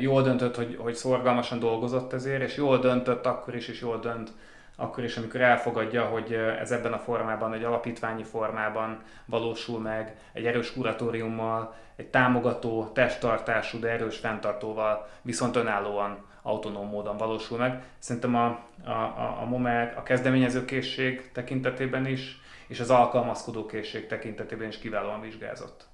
jól 0.00 0.22
döntött, 0.22 0.56
hogy, 0.56 0.76
hogy 0.80 0.94
szorgalmasan 0.94 1.58
dolgozott 1.58 2.12
ezért, 2.12 2.42
és 2.42 2.56
jól 2.56 2.78
döntött 2.78 3.26
akkor 3.26 3.54
is, 3.54 3.68
és 3.68 3.80
jól 3.80 3.98
dönt 3.98 4.32
akkor 4.76 5.04
is, 5.04 5.16
amikor 5.16 5.40
elfogadja, 5.40 6.04
hogy 6.04 6.32
ez 6.32 6.70
ebben 6.70 6.92
a 6.92 6.98
formában, 6.98 7.52
egy 7.52 7.64
alapítványi 7.64 8.24
formában 8.24 9.02
valósul 9.24 9.80
meg, 9.80 10.16
egy 10.32 10.46
erős 10.46 10.72
kuratóriummal, 10.72 11.74
egy 11.96 12.08
támogató, 12.08 12.90
testtartású, 12.94 13.78
de 13.78 13.88
erős 13.88 14.16
fenntartóval, 14.16 15.08
viszont 15.22 15.56
önállóan 15.56 16.30
autonóm 16.42 16.88
módon 16.88 17.16
valósul 17.16 17.58
meg. 17.58 17.82
Szerintem 17.98 18.34
a, 18.34 18.46
a, 18.84 18.90
a, 18.90 19.38
a 19.40 19.44
MOME 19.44 19.94
a 19.96 20.02
kezdeményezőkészség 20.02 21.30
tekintetében 21.32 22.06
is, 22.06 22.40
és 22.66 22.80
az 22.80 22.90
alkalmazkodó 22.90 23.66
készség 23.66 24.06
tekintetében 24.06 24.68
is 24.68 24.78
kiválóan 24.78 25.20
vizsgázott. 25.20 25.86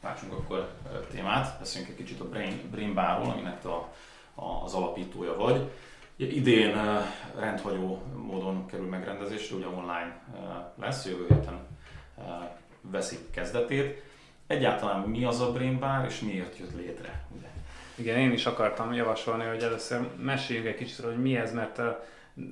Váltsunk 0.00 0.32
akkor 0.32 0.72
témát, 1.10 1.58
beszéljünk 1.58 1.92
egy 1.92 2.04
kicsit 2.04 2.20
a 2.20 2.28
Brain, 2.28 2.60
Brain 2.70 2.94
Barról, 2.94 3.30
aminek 3.30 3.64
a, 3.64 3.92
a, 4.34 4.62
az 4.64 4.74
alapítója 4.74 5.36
vagy. 5.36 5.70
Idén 6.16 6.76
rendhagyó 7.38 8.02
módon 8.16 8.66
kerül 8.66 8.86
megrendezésre, 8.86 9.56
ugye 9.56 9.66
online 9.66 10.20
lesz, 10.80 11.06
jövő 11.06 11.26
héten 11.28 11.58
veszik 12.80 13.30
kezdetét. 13.30 14.02
Egyáltalán 14.46 15.00
mi 15.00 15.24
az 15.24 15.40
a 15.40 15.52
Brain 15.52 15.78
Bar, 15.78 16.04
és 16.04 16.20
miért 16.20 16.58
jött 16.58 16.74
létre? 16.74 17.24
Ugye? 17.36 17.46
Igen, 17.98 18.18
én 18.18 18.32
is 18.32 18.46
akartam 18.46 18.92
javasolni, 18.92 19.44
hogy 19.44 19.62
először 19.62 20.00
meséljünk 20.22 20.68
egy 20.68 20.74
kicsit, 20.74 21.04
hogy 21.04 21.22
mi 21.22 21.36
ez, 21.36 21.52
mert 21.52 21.80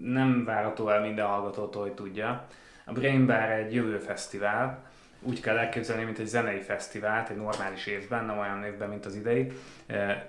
nem 0.03 0.45
várható 0.45 0.89
el 0.89 1.01
minden 1.01 1.27
hallgatótól, 1.27 1.83
hogy 1.83 1.93
tudja. 1.93 2.47
A 2.85 2.93
Brain 2.93 3.27
Bar 3.27 3.51
egy 3.51 3.75
jövő 3.75 3.99
fesztivál, 3.99 4.85
úgy 5.21 5.41
kell 5.41 5.57
elképzelni, 5.57 6.05
mint 6.05 6.19
egy 6.19 6.27
zenei 6.27 6.61
fesztivált 6.61 7.29
egy 7.29 7.37
normális 7.37 7.87
évben, 7.87 8.25
nem 8.25 8.39
olyan 8.39 8.65
évben, 8.65 8.89
mint 8.89 9.07
az 9.07 9.15
idei. 9.15 9.53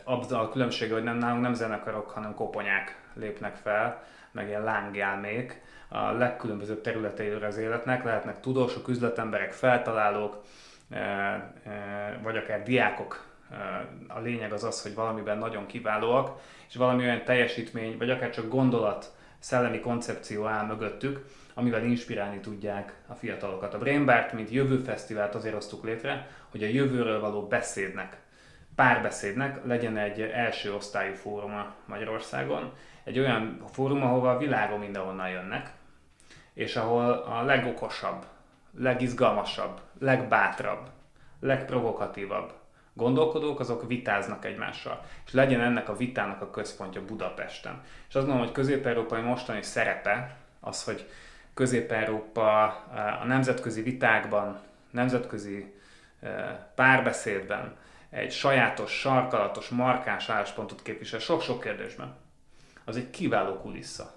Abban 0.04 0.40
a 0.40 0.50
különbség, 0.50 0.92
hogy 0.92 1.04
nem 1.04 1.18
nálunk 1.18 1.42
nem 1.42 1.54
zenekarok, 1.54 2.10
hanem 2.10 2.34
koponyák 2.34 2.98
lépnek 3.14 3.56
fel, 3.56 4.04
meg 4.32 4.48
ilyen 4.48 4.64
lángjelmék 4.64 5.62
a 5.88 6.12
legkülönbözőbb 6.12 6.82
területeiről 6.82 7.44
az 7.44 7.58
életnek, 7.58 8.04
lehetnek 8.04 8.40
tudósok, 8.40 8.88
üzletemberek, 8.88 9.52
feltalálók, 9.52 10.42
vagy 12.22 12.38
akár 12.38 12.64
diákok 12.64 13.27
a 14.08 14.20
lényeg 14.20 14.54
az 14.54 14.64
az, 14.64 14.82
hogy 14.82 14.94
valamiben 14.94 15.38
nagyon 15.38 15.66
kiválóak, 15.66 16.42
és 16.70 16.76
valami 16.76 17.04
olyan 17.04 17.24
teljesítmény, 17.24 17.98
vagy 17.98 18.10
akár 18.10 18.30
csak 18.30 18.50
gondolat, 18.50 19.16
szellemi 19.40 19.80
koncepció 19.80 20.46
áll 20.46 20.66
mögöttük, 20.66 21.26
amivel 21.54 21.84
inspirálni 21.84 22.40
tudják 22.40 22.94
a 23.08 23.14
fiatalokat. 23.14 23.74
A 23.74 23.78
Brainbart, 23.78 24.34
mint 24.34 24.50
jövő 24.50 24.78
fesztivált 24.78 25.36
azért 25.36 25.54
hoztuk 25.54 25.84
létre, 25.84 26.28
hogy 26.52 26.64
a 26.64 26.68
jövőről 26.68 27.20
való 27.20 27.48
beszédnek, 27.48 28.18
párbeszédnek 28.76 29.66
legyen 29.66 29.98
egy 29.98 30.22
első 30.22 30.74
osztályú 30.74 31.14
fóruma 31.14 31.74
Magyarországon. 31.86 32.74
egy 33.04 33.20
olyan 33.20 33.64
fórum, 33.72 34.04
ahova 34.04 34.32
a 34.32 34.38
világon 34.38 34.80
mindenhonnan 34.80 35.30
jönnek, 35.30 35.72
és 36.54 36.76
ahol 36.76 37.12
a 37.12 37.42
legokosabb, 37.44 38.26
legizgalmasabb, 38.78 39.80
legbátrabb, 40.00 40.90
legprovokatívabb 41.40 42.54
gondolkodók, 42.98 43.60
azok 43.60 43.88
vitáznak 43.88 44.46
egymással. 44.46 45.06
És 45.26 45.34
legyen 45.34 45.62
ennek 45.62 45.90
a 45.90 45.96
vitának 45.96 46.42
a 46.42 46.50
központja 46.50 47.06
Budapesten. 47.06 47.82
És 48.08 48.16
azt 48.16 48.26
gondolom, 48.26 48.40
hogy 48.40 48.52
Közép-Európai 48.52 49.22
mostani 49.22 49.62
szerepe 49.62 50.36
az, 50.60 50.84
hogy 50.84 51.10
Közép-Európa 51.54 52.64
a 53.22 53.26
nemzetközi 53.26 53.82
vitákban, 53.82 54.60
nemzetközi 54.92 55.74
párbeszédben 56.76 57.76
egy 58.10 58.32
sajátos, 58.32 58.92
sarkalatos, 58.92 59.70
markáns 59.70 60.30
álláspontot 60.30 60.82
képvisel 60.82 61.20
sok-sok 61.20 61.62
kérdésben. 61.62 62.16
Az 62.86 62.98
egy 62.98 63.10
kiváló 63.10 63.54
kulissza 63.54 64.14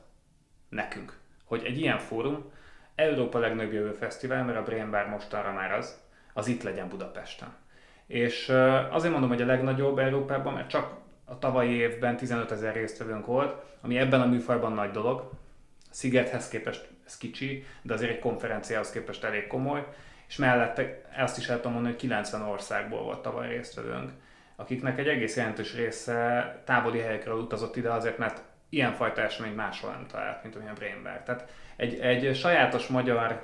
nekünk, 0.69 1.19
hogy 1.45 1.65
egy 1.65 1.79
ilyen 1.79 1.99
fórum, 1.99 2.53
Európa 2.95 3.39
legnagyobb 3.39 3.73
jövő 3.73 3.93
fesztivál, 3.93 4.45
mert 4.45 4.59
a 4.59 4.63
Brain 4.63 4.91
Bar 4.91 5.07
mostanra 5.07 5.53
már 5.53 5.73
az, 5.73 6.01
az 6.33 6.47
itt 6.47 6.63
legyen 6.63 6.89
Budapesten. 6.89 7.55
És 8.11 8.49
azért 8.91 9.13
mondom, 9.13 9.29
hogy 9.29 9.43
a 9.43 9.47
legnagyobb 9.47 9.99
Európában, 9.99 10.53
mert 10.53 10.69
csak 10.69 10.95
a 11.25 11.39
tavalyi 11.39 11.71
évben 11.71 12.17
15 12.17 12.51
ezer 12.51 12.75
résztvevőnk 12.75 13.27
volt, 13.27 13.63
ami 13.81 13.99
ebben 13.99 14.21
a 14.21 14.27
műfajban 14.27 14.73
nagy 14.73 14.91
dolog. 14.91 15.31
A 15.81 15.89
Szigethez 15.91 16.49
képest 16.49 16.89
ez 17.07 17.19
kicsi, 17.19 17.65
de 17.83 17.95
azért 17.95 18.11
egy 18.11 18.19
konferenciához 18.19 18.91
képest 18.91 19.25
elég 19.25 19.47
komoly. 19.47 19.87
És 20.29 20.37
mellette 20.37 21.03
azt 21.19 21.39
is 21.39 21.49
el 21.49 21.57
tudom 21.57 21.73
mondani, 21.73 21.93
hogy 21.95 22.03
90 22.03 22.43
országból 22.43 23.03
volt 23.03 23.23
tavaly 23.23 23.49
résztvevőnk, 23.49 24.11
akiknek 24.57 24.99
egy 24.99 25.09
egész 25.09 25.37
jelentős 25.37 25.75
része 25.75 26.63
távoli 26.65 26.99
helyekről 26.99 27.39
utazott 27.39 27.77
ide 27.77 27.93
azért, 27.93 28.19
mert 28.19 28.43
ilyenfajta 28.69 29.23
eseményt 29.23 29.57
máshol 29.57 29.91
nem 29.91 30.07
talált, 30.07 30.43
mint 30.43 30.57
amilyen 30.57 30.75
Brainberg. 30.75 31.23
Tehát 31.23 31.49
egy, 31.77 31.99
egy 32.01 32.37
sajátos 32.37 32.87
magyar 32.87 33.43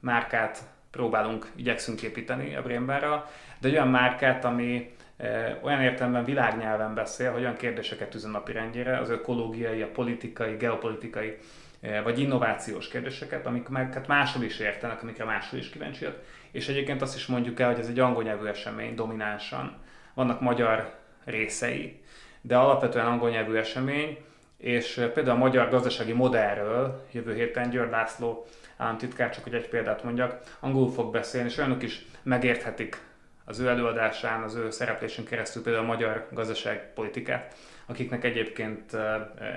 márkát 0.00 0.58
próbálunk, 0.90 1.46
igyekszünk 1.54 2.02
építeni 2.02 2.56
a 2.56 2.62
Brainberra, 2.62 3.30
de 3.60 3.68
egy 3.68 3.74
olyan 3.74 3.88
márkát, 3.88 4.44
ami 4.44 4.94
e, 5.16 5.58
olyan 5.62 5.80
értelemben 5.80 6.24
világnyelven 6.24 6.94
beszél, 6.94 7.32
hogy 7.32 7.40
olyan 7.40 7.56
kérdéseket 7.56 8.10
tűz 8.10 8.24
a 8.24 8.28
napirendjére, 8.28 8.98
az 8.98 9.10
ökológiai, 9.10 9.82
a 9.82 9.90
politikai, 9.90 10.56
geopolitikai 10.56 11.36
e, 11.80 12.02
vagy 12.02 12.18
innovációs 12.18 12.88
kérdéseket, 12.88 13.46
amik 13.46 13.68
meg 13.68 13.94
hát 13.94 14.06
máshol 14.06 14.42
is 14.42 14.58
értenek, 14.58 15.02
amikre 15.02 15.24
máshol 15.24 15.58
is 15.58 15.70
kíváncsiak. 15.70 16.16
És 16.50 16.68
egyébként 16.68 17.02
azt 17.02 17.16
is 17.16 17.26
mondjuk 17.26 17.60
el, 17.60 17.70
hogy 17.70 17.78
ez 17.78 17.88
egy 17.88 17.98
angol 17.98 18.22
nyelvű 18.22 18.46
esemény 18.46 18.94
dominánsan. 18.94 19.78
Vannak 20.14 20.40
magyar 20.40 20.94
részei, 21.24 22.00
de 22.40 22.56
alapvetően 22.56 23.06
angol 23.06 23.30
nyelvű 23.30 23.54
esemény, 23.54 24.18
és 24.60 25.08
például 25.14 25.36
a 25.36 25.40
magyar 25.40 25.68
gazdasági 25.68 26.12
modellről 26.12 27.06
jövő 27.12 27.34
héten 27.34 27.70
György 27.70 27.90
László 27.90 28.46
államtitkár, 28.76 29.30
csak 29.30 29.42
hogy 29.42 29.54
egy 29.54 29.68
példát 29.68 30.04
mondjak, 30.04 30.56
angolul 30.60 30.92
fog 30.92 31.12
beszélni, 31.12 31.48
és 31.48 31.58
olyanok 31.58 31.82
is 31.82 32.06
megérthetik 32.22 32.98
az 33.44 33.58
ő 33.58 33.68
előadásán, 33.68 34.42
az 34.42 34.54
ő 34.54 34.70
szereplésén 34.70 35.24
keresztül 35.24 35.62
például 35.62 35.84
a 35.84 35.88
magyar 35.88 36.28
gazdaságpolitikát, 36.32 37.54
akiknek 37.86 38.24
egyébként 38.24 38.94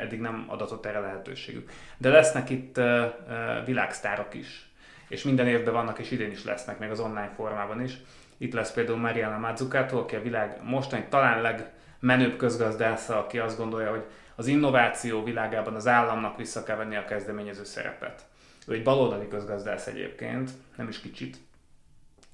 eddig 0.02 0.20
nem 0.20 0.46
adatott 0.48 0.86
erre 0.86 1.00
lehetőségük. 1.00 1.72
De 1.98 2.10
lesznek 2.10 2.50
itt 2.50 2.80
világsztárok 3.66 4.34
is, 4.34 4.72
és 5.08 5.24
minden 5.24 5.48
évben 5.48 5.74
vannak, 5.74 6.00
és 6.00 6.12
idén 6.12 6.32
is 6.32 6.44
lesznek, 6.44 6.80
még 6.80 6.90
az 6.90 7.00
online 7.00 7.32
formában 7.36 7.82
is. 7.82 7.94
Itt 8.38 8.54
lesz 8.54 8.74
például 8.74 8.98
Mariana 8.98 9.38
Mazzucato, 9.38 9.98
aki 9.98 10.16
a 10.16 10.22
világ 10.22 10.60
mostani 10.64 11.06
talán 11.10 11.42
legmenőbb 11.42 12.38
közgazdásza, 12.38 13.18
aki 13.18 13.40
azt 13.40 13.58
gondolja, 13.58 13.90
hogy 13.90 14.04
az 14.36 14.48
innováció 14.48 15.24
világában 15.24 15.76
az 15.76 15.88
államnak 15.88 16.38
vissza 16.38 16.64
kell 16.64 16.76
venni 16.76 16.96
a 16.96 17.06
kezdeményező 17.06 17.64
szerepet. 17.64 18.26
Ő 18.68 18.74
egy 18.74 18.84
baloldali 18.84 19.28
közgazdász 19.28 19.88
egyébként, 19.88 20.52
nem 20.76 20.88
is 20.88 21.00
kicsit, 21.00 21.38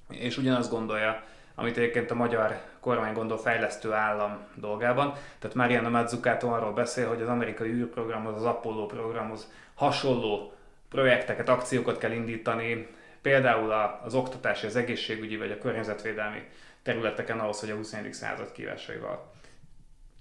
és 0.08 0.36
ugyanazt 0.36 0.70
gondolja, 0.70 1.22
amit 1.54 1.76
egyébként 1.76 2.10
a 2.10 2.14
magyar 2.14 2.60
kormány 2.80 3.12
gondol 3.12 3.38
fejlesztő 3.38 3.92
állam 3.92 4.38
dolgában. 4.54 5.12
Tehát 5.38 5.56
Mariana 5.56 5.88
Mazzucato 5.88 6.48
arról 6.48 6.72
beszél, 6.72 7.08
hogy 7.08 7.22
az 7.22 7.28
amerikai 7.28 7.70
űrprogramhoz, 7.70 8.36
az 8.36 8.44
Apollo 8.44 8.86
programhoz 8.86 9.52
hasonló 9.74 10.52
projekteket, 10.88 11.48
akciókat 11.48 11.98
kell 11.98 12.12
indítani, 12.12 12.88
például 13.22 13.72
az 14.04 14.14
oktatási, 14.14 14.66
az 14.66 14.76
egészségügyi 14.76 15.36
vagy 15.36 15.50
a 15.50 15.58
környezetvédelmi 15.58 16.42
területeken 16.82 17.38
ahhoz, 17.38 17.60
hogy 17.60 17.70
a 17.70 17.76
21. 17.76 18.12
század 18.12 18.52
kívásaival 18.52 19.32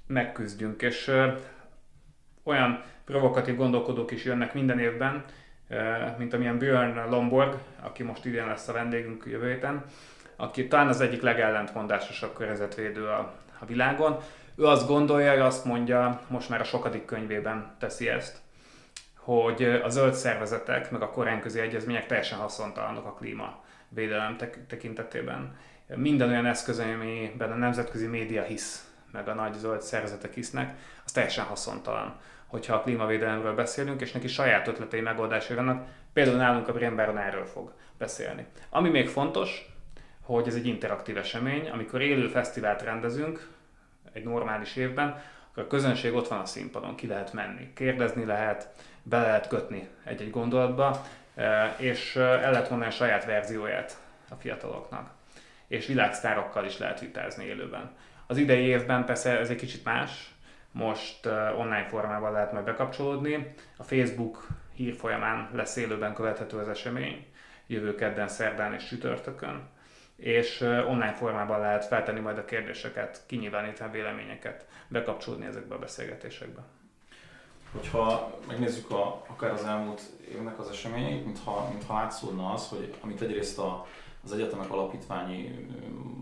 megküzdjünk. 0.07 0.81
És 0.81 1.11
olyan 2.49 2.83
provokatív 3.05 3.55
gondolkodók 3.55 4.11
is 4.11 4.23
jönnek 4.23 4.53
minden 4.53 4.79
évben, 4.79 5.23
mint 6.17 6.33
amilyen 6.33 6.57
Björn 6.57 7.09
Lomborg, 7.09 7.57
aki 7.81 8.03
most 8.03 8.25
idén 8.25 8.47
lesz 8.47 8.67
a 8.67 8.73
vendégünk 8.73 9.23
jövő 9.25 9.51
héten, 9.51 9.83
aki 10.35 10.67
talán 10.67 10.87
az 10.87 11.01
egyik 11.01 11.21
legellentmondásosabb 11.21 12.33
környezetvédő 12.33 13.05
a, 13.07 13.33
a 13.59 13.65
világon. 13.65 14.17
Ő 14.55 14.65
azt 14.65 14.87
gondolja, 14.87 15.45
azt 15.45 15.65
mondja, 15.65 16.21
most 16.27 16.49
már 16.49 16.59
a 16.61 16.63
sokadik 16.63 17.05
könyvében 17.05 17.75
teszi 17.79 18.09
ezt, 18.09 18.37
hogy 19.15 19.63
a 19.63 19.89
zöld 19.89 20.13
szervezetek, 20.13 20.91
meg 20.91 21.01
a 21.01 21.09
korányközi 21.09 21.59
egyezmények 21.59 22.05
teljesen 22.05 22.39
haszontalanok 22.39 23.05
a 23.05 23.13
klímavédelem 23.13 24.37
tekintetében. 24.67 25.57
Minden 25.95 26.29
olyan 26.29 26.45
eszköz, 26.45 26.79
amiben 26.79 27.51
a 27.51 27.55
nemzetközi 27.55 28.07
média 28.07 28.43
hisz, 28.43 28.89
meg 29.11 29.27
a 29.27 29.33
nagy 29.33 29.53
zöld 29.53 29.81
szervezetek 29.81 30.33
hisznek, 30.33 30.77
az 31.05 31.11
teljesen 31.11 31.45
haszontalan 31.45 32.19
hogyha 32.49 32.75
a 32.75 32.81
klímavédelemről 32.81 33.55
beszélünk, 33.55 34.01
és 34.01 34.11
neki 34.11 34.27
saját 34.27 34.67
ötletei 34.67 35.01
megoldásai 35.01 35.55
vannak. 35.55 35.87
Például 36.13 36.37
nálunk 36.37 36.67
a 36.67 36.73
Brembaron 36.73 37.17
erről 37.17 37.45
fog 37.45 37.73
beszélni. 37.97 38.45
Ami 38.69 38.89
még 38.89 39.07
fontos, 39.07 39.77
hogy 40.21 40.47
ez 40.47 40.55
egy 40.55 40.65
interaktív 40.65 41.17
esemény, 41.17 41.69
amikor 41.69 42.01
élő 42.01 42.27
fesztivált 42.27 42.81
rendezünk 42.81 43.47
egy 44.13 44.23
normális 44.23 44.75
évben, 44.75 45.21
akkor 45.51 45.63
a 45.63 45.67
közönség 45.67 46.13
ott 46.13 46.27
van 46.27 46.39
a 46.39 46.45
színpadon, 46.45 46.95
ki 46.95 47.07
lehet 47.07 47.33
menni, 47.33 47.73
kérdezni 47.73 48.25
lehet, 48.25 48.69
be 49.03 49.21
lehet 49.21 49.47
kötni 49.47 49.87
egy-egy 50.03 50.29
gondolatba, 50.29 51.05
e, 51.35 51.75
és 51.77 52.15
e, 52.15 52.21
el 52.21 52.51
lehet 52.51 52.69
mondani 52.69 52.91
a 52.91 52.95
saját 52.95 53.25
verzióját 53.25 53.97
a 54.29 54.35
fiataloknak. 54.35 55.09
És 55.67 55.85
világsztárokkal 55.85 56.65
is 56.65 56.77
lehet 56.77 56.99
vitázni 56.99 57.45
élőben. 57.45 57.91
Az 58.27 58.37
idei 58.37 58.65
évben 58.65 59.05
persze 59.05 59.39
ez 59.39 59.49
egy 59.49 59.57
kicsit 59.57 59.83
más, 59.83 60.33
most 60.71 61.25
online 61.55 61.85
formában 61.87 62.31
lehet 62.31 62.51
majd 62.51 62.65
bekapcsolódni. 62.65 63.53
A 63.77 63.83
Facebook 63.83 64.47
hír 64.73 64.95
folyamán 64.95 65.49
lesz 65.53 65.75
élőben 65.75 66.13
követhető 66.13 66.57
az 66.57 66.67
esemény, 66.67 67.25
jövő 67.67 67.95
kedden, 67.95 68.27
szerdán 68.27 68.73
és 68.73 68.87
csütörtökön, 68.87 69.69
és 70.15 70.61
online 70.61 71.13
formában 71.13 71.59
lehet 71.59 71.85
feltenni 71.85 72.19
majd 72.19 72.37
a 72.37 72.45
kérdéseket, 72.45 73.23
kinyilvánítani 73.25 73.91
véleményeket, 73.91 74.67
bekapcsolódni 74.87 75.45
ezekbe 75.45 75.75
a 75.75 75.79
beszélgetésekbe. 75.79 76.61
Hogyha 77.71 78.39
megnézzük 78.47 78.91
a, 78.91 79.23
akár 79.27 79.51
az 79.51 79.63
elmúlt 79.63 80.01
évnek 80.31 80.59
az 80.59 80.69
eseményeit, 80.69 81.25
mintha, 81.25 81.67
mintha 81.69 81.93
látszódna 81.93 82.53
az, 82.53 82.67
hogy 82.67 82.93
amit 83.01 83.21
egyrészt 83.21 83.59
a, 83.59 83.87
az 84.23 84.33
egyetemek 84.33 84.71
alapítványi 84.71 85.67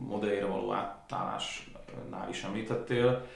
modelljére 0.07 0.45
való 0.45 0.73
átállásnál 0.73 2.29
is 2.29 2.43
említettél, 2.43 3.27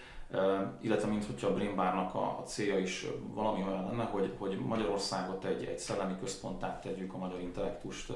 illetve 0.81 1.07
mint 1.07 1.25
hogyha 1.25 1.47
a 1.47 1.53
Brimbárnak 1.53 2.15
a, 2.15 2.37
a 2.39 2.43
célja 2.45 2.79
is 2.79 3.05
valami 3.33 3.63
olyan 3.63 3.85
lenne, 3.87 4.03
hogy, 4.03 4.35
hogy 4.37 4.59
Magyarországot 4.59 5.45
egy, 5.45 5.63
egy 5.63 5.79
szellemi 5.79 6.15
központtá 6.19 6.79
tegyük, 6.79 7.13
a 7.13 7.17
magyar 7.17 7.39
intellektust 7.39 8.11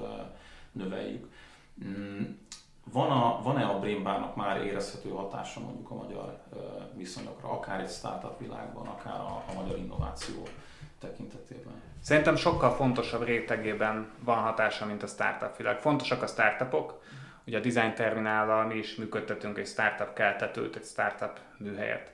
növeljük. 0.71 1.31
Mm, 1.85 2.23
van 2.91 3.11
a, 3.11 3.41
van-e 3.43 3.65
a 3.65 3.79
Brimbárnak 3.79 4.35
már 4.35 4.65
érezhető 4.65 5.09
hatása 5.09 5.59
mondjuk 5.59 5.89
a 5.89 5.95
magyar 5.95 6.43
viszonyokra, 6.95 7.49
akár 7.51 7.79
egy 7.79 7.89
startup 7.89 8.39
világban, 8.39 8.87
akár 8.87 9.19
a, 9.19 9.43
a 9.49 9.53
magyar 9.55 9.77
innováció 9.77 10.43
tekintetében? 10.99 11.81
Szerintem 12.01 12.35
sokkal 12.35 12.71
fontosabb 12.71 13.23
rétegében 13.23 14.09
van 14.19 14.37
hatása, 14.37 14.85
mint 14.85 15.03
a 15.03 15.07
startup 15.07 15.57
világ. 15.57 15.79
Fontosak 15.79 16.21
a 16.21 16.27
startupok, 16.27 17.01
Ugye 17.47 17.57
a 17.57 17.61
Design 17.61 17.93
Terminállal 17.93 18.65
mi 18.65 18.75
is 18.75 18.95
működtetünk 18.95 19.57
egy 19.57 19.67
startup 19.67 20.13
keltetőt, 20.13 20.75
egy 20.75 20.83
startup 20.83 21.39
műhelyet. 21.57 22.11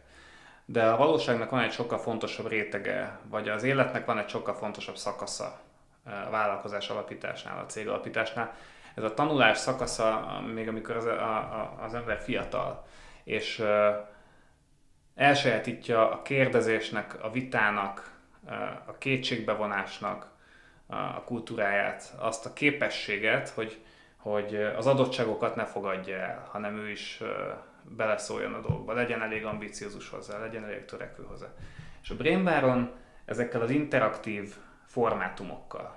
De 0.66 0.86
a 0.86 0.98
valóságnak 0.98 1.50
van 1.50 1.64
egy 1.64 1.72
sokkal 1.72 1.98
fontosabb 1.98 2.48
rétege, 2.48 3.20
vagy 3.24 3.50
az 3.50 3.64
életnek 3.64 4.06
van 4.06 4.18
egy 4.18 4.30
sokkal 4.30 4.54
fontosabb 4.54 4.96
szakasza 4.98 5.60
a 6.06 6.30
vállalkozás 6.30 6.90
alapításnál, 6.90 7.60
a 7.60 7.66
cég 7.66 7.88
alapításnál. 7.88 8.56
Ez 8.96 9.04
a 9.04 9.14
tanulás 9.14 9.58
szakasza, 9.58 10.42
még 10.54 10.68
amikor 10.68 10.96
az, 10.96 11.06
a, 11.06 11.38
a, 11.38 11.78
az 11.82 11.94
ember 11.94 12.20
fiatal, 12.22 12.86
és 13.24 13.60
uh, 13.60 13.68
elsajátítja 15.16 16.12
a 16.12 16.22
kérdezésnek, 16.22 17.24
a 17.24 17.32
vitának, 17.32 18.12
uh, 18.46 18.54
a 18.86 18.98
kétségbevonásnak 18.98 20.30
a 20.88 21.24
kultúráját, 21.24 22.14
azt 22.18 22.46
a 22.46 22.54
képességet, 22.54 23.50
hogy 23.50 23.82
hogy 24.22 24.56
az 24.56 24.88
adottságokat 24.88 25.56
ne 25.56 25.66
fogadja 25.66 26.16
el, 26.16 26.48
hanem 26.52 26.78
ő 26.78 26.90
is 26.90 27.22
beleszóljon 27.84 28.54
a 28.54 28.60
dolgokba, 28.60 28.94
legyen 28.94 29.22
elég 29.22 29.46
ambiciózus 29.46 30.10
hozzá, 30.10 30.40
legyen 30.40 30.64
elég 30.64 30.86
törekvő 30.86 31.24
hozzá. 31.24 31.48
És 32.04 32.10
a 32.10 32.16
Brainbaron 32.16 32.92
ezekkel 33.26 33.62
az 33.62 33.70
interaktív 33.70 34.54
formátumokkal, 34.86 35.96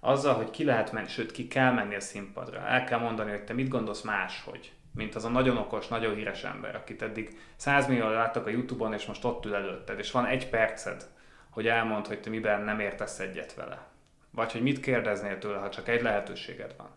azzal, 0.00 0.34
hogy 0.34 0.50
ki 0.50 0.64
lehet 0.64 0.92
menni, 0.92 1.08
sőt 1.08 1.32
ki 1.32 1.48
kell 1.48 1.72
menni 1.72 1.94
a 1.94 2.00
színpadra, 2.00 2.66
el 2.66 2.84
kell 2.84 2.98
mondani, 2.98 3.30
hogy 3.30 3.44
te 3.44 3.52
mit 3.52 3.68
gondolsz 3.68 4.02
máshogy, 4.02 4.72
mint 4.94 5.14
az 5.14 5.24
a 5.24 5.28
nagyon 5.28 5.56
okos, 5.56 5.88
nagyon 5.88 6.14
híres 6.14 6.44
ember, 6.44 6.74
akit 6.74 7.02
eddig 7.02 7.38
100 7.56 7.86
millió 7.86 8.08
láttak 8.08 8.46
a 8.46 8.50
Youtube-on, 8.50 8.92
és 8.92 9.06
most 9.06 9.24
ott 9.24 9.44
ül 9.44 9.54
előtted, 9.54 9.98
és 9.98 10.10
van 10.10 10.26
egy 10.26 10.48
perced, 10.48 11.06
hogy 11.50 11.66
elmond, 11.66 12.06
hogy 12.06 12.20
te 12.20 12.30
miben 12.30 12.62
nem 12.62 12.80
értesz 12.80 13.18
egyet 13.18 13.54
vele. 13.54 13.86
Vagy 14.30 14.52
hogy 14.52 14.62
mit 14.62 14.80
kérdeznél 14.80 15.38
tőle, 15.38 15.58
ha 15.58 15.70
csak 15.70 15.88
egy 15.88 16.02
lehetőséged 16.02 16.74
van. 16.76 16.88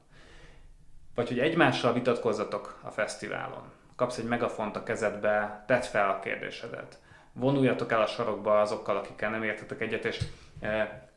Vagy 1.20 1.28
hogy 1.28 1.40
egymással 1.40 1.94
vitatkozzatok 1.94 2.80
a 2.82 2.90
fesztiválon. 2.92 3.64
Kapsz 3.96 4.18
egy 4.18 4.26
megafont 4.26 4.76
a 4.76 4.84
kezedbe, 4.84 5.64
tedd 5.68 5.82
fel 5.82 6.10
a 6.10 6.20
kérdésedet. 6.20 7.00
Vonuljatok 7.34 7.92
el 7.92 8.02
a 8.02 8.06
sarokba 8.06 8.62
azokkal, 8.62 8.98
akikkel 8.98 9.30
nem 9.30 9.44
értetek 9.44 9.82
egyet, 9.82 10.06
és 10.06 10.20
e, 10.60 11.10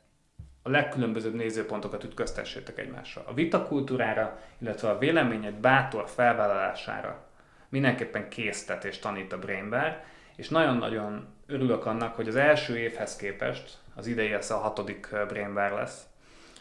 a 0.62 0.68
legkülönbözőbb 0.68 1.34
nézőpontokat 1.34 2.04
ütköztessétek 2.04 2.78
egymásra. 2.78 3.22
A 3.26 3.34
vitakultúrára, 3.34 4.38
illetve 4.58 4.88
a 4.90 4.98
véleményed 4.98 5.54
bátor 5.54 6.08
felvállalására 6.08 7.26
mindenképpen 7.68 8.28
késztet 8.28 8.84
és 8.84 8.98
tanít 8.98 9.32
a 9.32 9.38
Brainbar, 9.38 10.00
és 10.36 10.48
nagyon-nagyon 10.48 11.26
örülök 11.46 11.86
annak, 11.86 12.14
hogy 12.14 12.28
az 12.28 12.36
első 12.36 12.78
évhez 12.78 13.16
képest, 13.16 13.78
az 13.94 14.06
idei 14.06 14.32
ez 14.32 14.50
a 14.50 14.58
hatodik 14.58 15.08
Brainbar 15.28 15.70
lesz, 15.70 16.06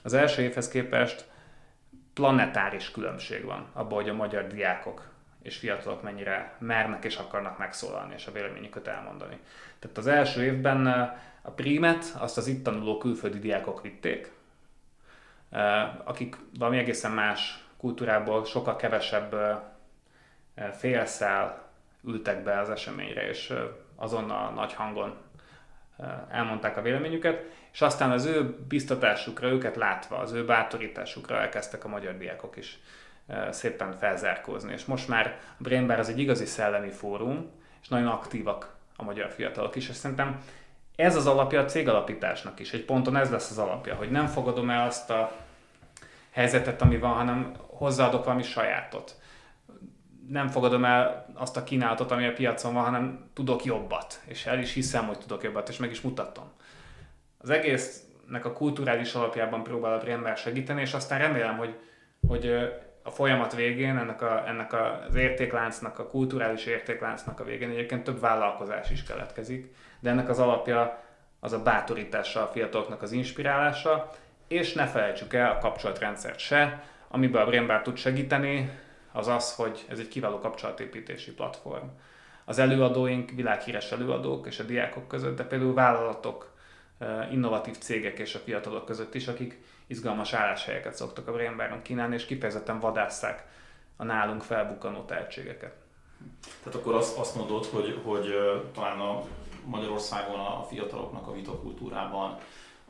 az 0.04 0.13
első 0.13 0.41
évhez 0.41 0.67
képest 0.67 1.30
planetáris 2.13 2.91
különbség 2.91 3.45
van 3.45 3.67
abban, 3.74 3.93
hogy 3.93 4.10
a 4.10 4.13
magyar 4.13 4.47
diákok 4.47 5.10
és 5.41 5.58
fiatalok 5.58 6.02
mennyire 6.02 6.56
mernek 6.60 7.04
és 7.04 7.15
akarnak 7.15 7.58
megszólalni 7.58 8.13
és 8.13 8.28
a 8.28 8.32
véleményüket 8.32 8.88
elmondani. 8.88 9.39
Tehát 9.80 9.97
az 9.97 10.08
első 10.08 10.43
évben 10.43 10.88
a 11.41 11.50
prímet 11.50 12.15
azt 12.19 12.38
az 12.38 12.47
itt 12.47 12.63
tanuló 12.63 12.97
külföldi 12.97 13.39
diákok 13.39 13.82
vitték, 13.82 14.32
akik 16.04 16.38
valami 16.58 16.78
egészen 16.78 17.12
más 17.12 17.65
kultúrából 17.78 18.45
sokkal 18.45 18.76
kevesebb 18.76 19.36
félszál 20.78 21.69
ültek 22.04 22.43
be 22.43 22.60
az 22.60 22.69
eseményre, 22.69 23.28
és 23.30 23.54
azonnal 23.95 24.52
nagy 24.52 24.74
hangon 24.74 25.17
elmondták 26.30 26.78
a 26.78 26.82
véleményüket, 26.82 27.43
és 27.73 27.81
aztán 27.81 28.12
az 28.12 28.25
ő 28.25 28.57
biztatásukra, 28.67 29.47
őket 29.47 29.75
látva, 29.75 30.17
az 30.17 30.31
ő 30.31 30.45
bátorításukra 30.45 31.39
elkezdtek 31.39 31.86
a 31.86 31.88
magyar 31.88 32.17
diákok 32.17 32.57
is 32.57 32.79
szépen 33.49 33.97
felzárkózni. 33.97 34.73
És 34.73 34.86
most 34.86 35.07
már 35.07 35.39
a 35.60 35.63
Brain 35.63 35.88
Bar 35.88 35.99
az 35.99 36.10
egy 36.10 36.19
igazi 36.19 36.45
szellemi 36.45 36.89
fórum, 36.89 37.51
és 37.81 37.88
nagyon 37.88 38.07
aktívak 38.07 38.75
a 38.95 39.03
magyar 39.03 39.29
fiatalok 39.29 39.75
is, 39.75 39.89
és 39.89 39.95
szerintem 39.95 40.41
ez 40.95 41.15
az 41.15 41.27
alapja 41.27 41.60
a 41.60 41.65
cégalapításnak 41.65 42.60
is. 42.60 42.73
Egy 42.73 42.86
ponton 42.86 43.15
ez 43.15 43.29
lesz 43.29 43.49
az 43.49 43.57
alapja, 43.57 43.95
hogy 43.95 44.12
nem 44.12 44.27
fogadom 44.27 44.69
el 44.69 44.88
azt 44.88 45.10
a 45.10 45.31
helyzetet, 46.31 46.81
ami 46.81 46.97
van, 46.97 47.13
hanem 47.13 47.53
hozzáadok 47.67 48.23
valami 48.23 48.43
sajátot. 48.43 49.15
Nem 50.27 50.47
fogadom 50.47 50.86
el 50.86 51.25
azt 51.34 51.57
a 51.57 51.63
kínálatot, 51.63 52.12
ami 52.12 52.25
a 52.25 52.34
piacon 52.34 52.73
van, 52.73 52.84
hanem 52.84 53.29
tudok 53.34 53.63
jobbat. 53.63 54.21
És 54.25 54.45
el 54.45 54.60
is 54.60 54.73
hiszem, 54.73 55.05
hogy 55.05 55.17
tudok 55.17 55.43
jobbat, 55.43 55.69
és 55.69 55.77
meg 55.77 55.91
is 55.91 56.01
mutatom. 56.01 56.51
Az 57.41 57.49
egésznek 57.49 58.45
a 58.45 58.54
kulturális 58.54 59.13
alapjában 59.13 59.63
próbál 59.63 59.93
a 59.93 59.97
Brember 59.97 60.38
segíteni, 60.38 60.82
és 60.82 60.93
aztán 60.93 61.19
remélem, 61.19 61.58
hogy, 61.58 61.75
hogy 62.27 62.45
a 63.04 63.10
folyamat 63.10 63.56
végén, 63.56 63.97
ennek, 63.97 64.21
a, 64.21 64.47
ennek 64.47 64.73
az 64.73 65.15
értékláncnak, 65.15 65.99
a 65.99 66.08
kulturális 66.08 66.65
értékláncnak 66.65 67.39
a 67.39 67.43
végén 67.43 67.69
egyébként 67.69 68.04
több 68.04 68.19
vállalkozás 68.19 68.91
is 68.91 69.04
keletkezik, 69.04 69.75
de 69.99 70.10
ennek 70.10 70.30
az 70.30 70.39
alapja 70.39 71.04
az 71.39 71.54
a 71.54 71.62
bátorítása 71.62 72.41
a 72.41 72.51
fiataloknak 72.51 73.01
az 73.01 73.12
inspirálása, 73.12 74.10
és 74.47 74.73
ne 74.73 74.86
felejtsük 74.88 75.34
el 75.34 75.51
a 75.51 75.58
kapcsolatrendszert 75.58 76.39
se, 76.39 76.84
amiben 77.08 77.41
a 77.41 77.45
Brainbar 77.45 77.82
tud 77.82 77.97
segíteni, 77.97 78.69
az 79.12 79.27
az, 79.27 79.56
hogy 79.56 79.86
ez 79.89 79.99
egy 79.99 80.08
kiváló 80.08 80.39
kapcsolatépítési 80.39 81.34
platform. 81.34 81.86
Az 82.45 82.60
előadóink 82.60 83.32
világhíres 83.32 83.91
előadók 83.91 84.47
és 84.47 84.60
a 84.60 84.63
diákok 84.63 85.08
között, 85.08 85.38
de 85.38 85.43
például 85.43 85.73
vállalatok, 85.73 86.51
innovatív 87.32 87.78
cégek 87.78 88.20
és 88.20 88.36
a 88.36 88.40
fiatalok 88.40 88.86
között 88.86 89.16
is, 89.16 89.28
akik 89.28 89.64
izgalmas 89.88 90.34
álláshelyeket 90.34 90.96
szoktak 90.96 91.28
a 91.28 91.32
Brainbaron 91.32 91.82
kínálni, 91.82 92.16
és 92.16 92.26
kifejezetten 92.26 92.80
vadásszák 92.80 93.46
a 93.96 94.04
nálunk 94.04 94.42
felbukkanó 94.42 95.02
tehetségeket. 95.02 95.74
Tehát 96.64 96.80
akkor 96.80 96.94
azt, 96.94 97.18
azt 97.18 97.36
mondod, 97.36 97.66
hogy, 97.66 98.02
hogy 98.04 98.34
talán 98.74 99.00
a 99.00 99.24
Magyarországon 99.66 100.40
a 100.40 100.64
fiataloknak 100.70 101.28
a 101.28 101.34
vitakultúrában, 101.34 102.38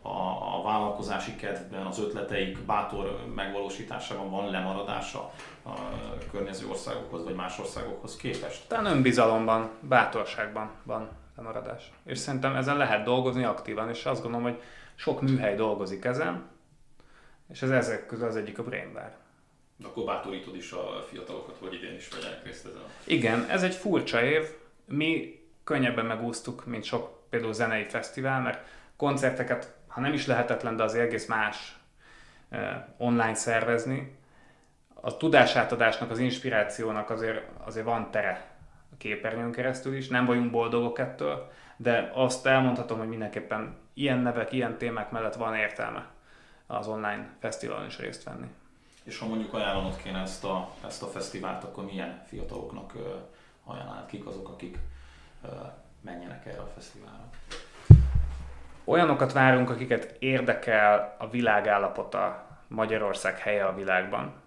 a, 0.01 0.09
a 0.57 0.61
vállalkozási 0.63 1.35
kedvben, 1.35 1.85
az 1.85 1.99
ötleteik 1.99 2.59
bátor 2.59 3.25
megvalósításában 3.35 4.29
van 4.29 4.49
lemaradása 4.49 5.31
a 5.63 5.71
környező 6.31 6.67
országokhoz 6.67 7.23
vagy 7.23 7.35
más 7.35 7.59
országokhoz 7.59 8.15
képest? 8.15 8.67
Talán 8.67 8.85
önbizalomban, 8.85 9.69
bátorságban 9.79 10.71
van 10.83 11.09
lemaradás. 11.41 11.91
És 12.05 12.17
szerintem 12.17 12.55
ezen 12.55 12.77
lehet 12.77 13.03
dolgozni 13.03 13.43
aktívan, 13.43 13.89
és 13.89 14.05
azt 14.05 14.21
gondolom, 14.21 14.45
hogy 14.45 14.61
sok 14.95 15.21
műhely 15.21 15.55
dolgozik 15.55 16.05
ezen, 16.05 16.49
és 17.49 17.61
ez 17.61 17.69
ezek 17.69 18.05
közül 18.05 18.27
az 18.27 18.35
egyik 18.35 18.59
a 18.59 18.63
Brainbar. 18.63 19.11
De 19.77 19.87
akkor 19.87 20.05
bátorítod 20.05 20.55
is 20.55 20.71
a 20.71 21.05
fiatalokat, 21.09 21.57
hogy 21.59 21.73
idén 21.73 21.95
is 21.95 22.07
vegyenek 22.07 22.43
részt 22.43 22.65
ezen. 22.65 22.81
Igen, 23.03 23.45
ez 23.49 23.63
egy 23.63 23.75
furcsa 23.75 24.23
év. 24.23 24.47
Mi 24.85 25.39
könnyebben 25.63 26.05
megúsztuk, 26.05 26.65
mint 26.65 26.83
sok 26.83 27.29
például 27.29 27.53
zenei 27.53 27.83
fesztivál, 27.83 28.41
mert 28.41 28.67
koncerteket, 28.95 29.75
ha 29.87 30.01
nem 30.01 30.13
is 30.13 30.25
lehetetlen, 30.25 30.75
de 30.75 30.83
az 30.83 30.95
egész 30.95 31.27
más 31.27 31.75
eh, 32.49 32.83
online 32.97 33.33
szervezni. 33.33 34.19
A 34.93 35.17
tudásátadásnak, 35.17 36.11
az 36.11 36.19
inspirációnak 36.19 37.09
azért, 37.09 37.45
azért 37.63 37.85
van 37.85 38.11
tere 38.11 38.50
a 38.91 38.97
képernyőn 38.97 39.51
keresztül 39.51 39.95
is, 39.95 40.07
nem 40.07 40.25
vagyunk 40.25 40.51
boldogok 40.51 40.99
ettől, 40.99 41.51
de 41.75 42.11
azt 42.13 42.45
elmondhatom, 42.45 42.97
hogy 42.97 43.07
mindenképpen 43.07 43.75
ilyen 43.93 44.17
nevek, 44.17 44.51
ilyen 44.51 44.77
témák 44.77 45.11
mellett 45.11 45.35
van 45.35 45.55
értelme 45.55 46.07
az 46.67 46.87
online 46.87 47.29
fesztiválon 47.39 47.85
is 47.85 47.99
részt 47.99 48.23
venni. 48.23 48.47
És 49.03 49.19
ha 49.19 49.27
mondjuk 49.27 49.53
ajánlanod 49.53 50.01
kéne 50.03 50.19
ezt 50.19 50.43
a, 50.43 50.69
ezt 50.85 51.03
a 51.03 51.07
fesztivált, 51.07 51.63
akkor 51.63 51.85
milyen 51.85 52.21
fiataloknak 52.27 52.93
ajánlanád, 53.63 54.05
kik 54.05 54.25
azok, 54.25 54.49
akik 54.49 54.77
menjenek 56.01 56.45
erre 56.45 56.61
a 56.61 56.71
fesztiválra? 56.75 57.29
Olyanokat 58.83 59.33
várunk, 59.33 59.69
akiket 59.69 60.15
érdekel 60.19 61.15
a 61.19 61.29
világállapota, 61.29 62.47
Magyarország 62.67 63.37
helye 63.37 63.65
a 63.65 63.75
világban. 63.75 64.40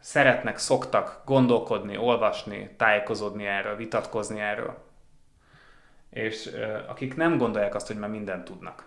Szeretnek, 0.00 0.58
szoktak 0.58 1.22
gondolkodni, 1.24 1.96
olvasni, 1.96 2.74
tájékozódni 2.76 3.46
erről, 3.46 3.76
vitatkozni 3.76 4.40
erről. 4.40 4.84
És 6.10 6.50
akik 6.86 7.16
nem 7.16 7.38
gondolják 7.38 7.74
azt, 7.74 7.86
hogy 7.86 7.98
már 7.98 8.10
mindent 8.10 8.44
tudnak. 8.44 8.84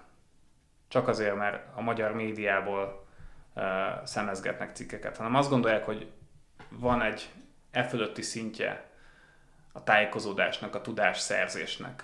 Csak 0.87 1.07
azért, 1.07 1.35
mert 1.35 1.65
a 1.75 1.81
magyar 1.81 2.13
médiából 2.13 3.07
szemezgetnek 4.03 4.75
cikkeket, 4.75 5.17
hanem 5.17 5.35
azt 5.35 5.49
gondolják, 5.49 5.85
hogy 5.85 6.11
van 6.69 7.01
egy 7.01 7.29
e 7.71 7.83
fölötti 7.83 8.21
szintje 8.21 8.89
a 9.71 9.83
tájékozódásnak, 9.83 10.75
a 10.75 10.81
tudásszerzésnek, 10.81 12.03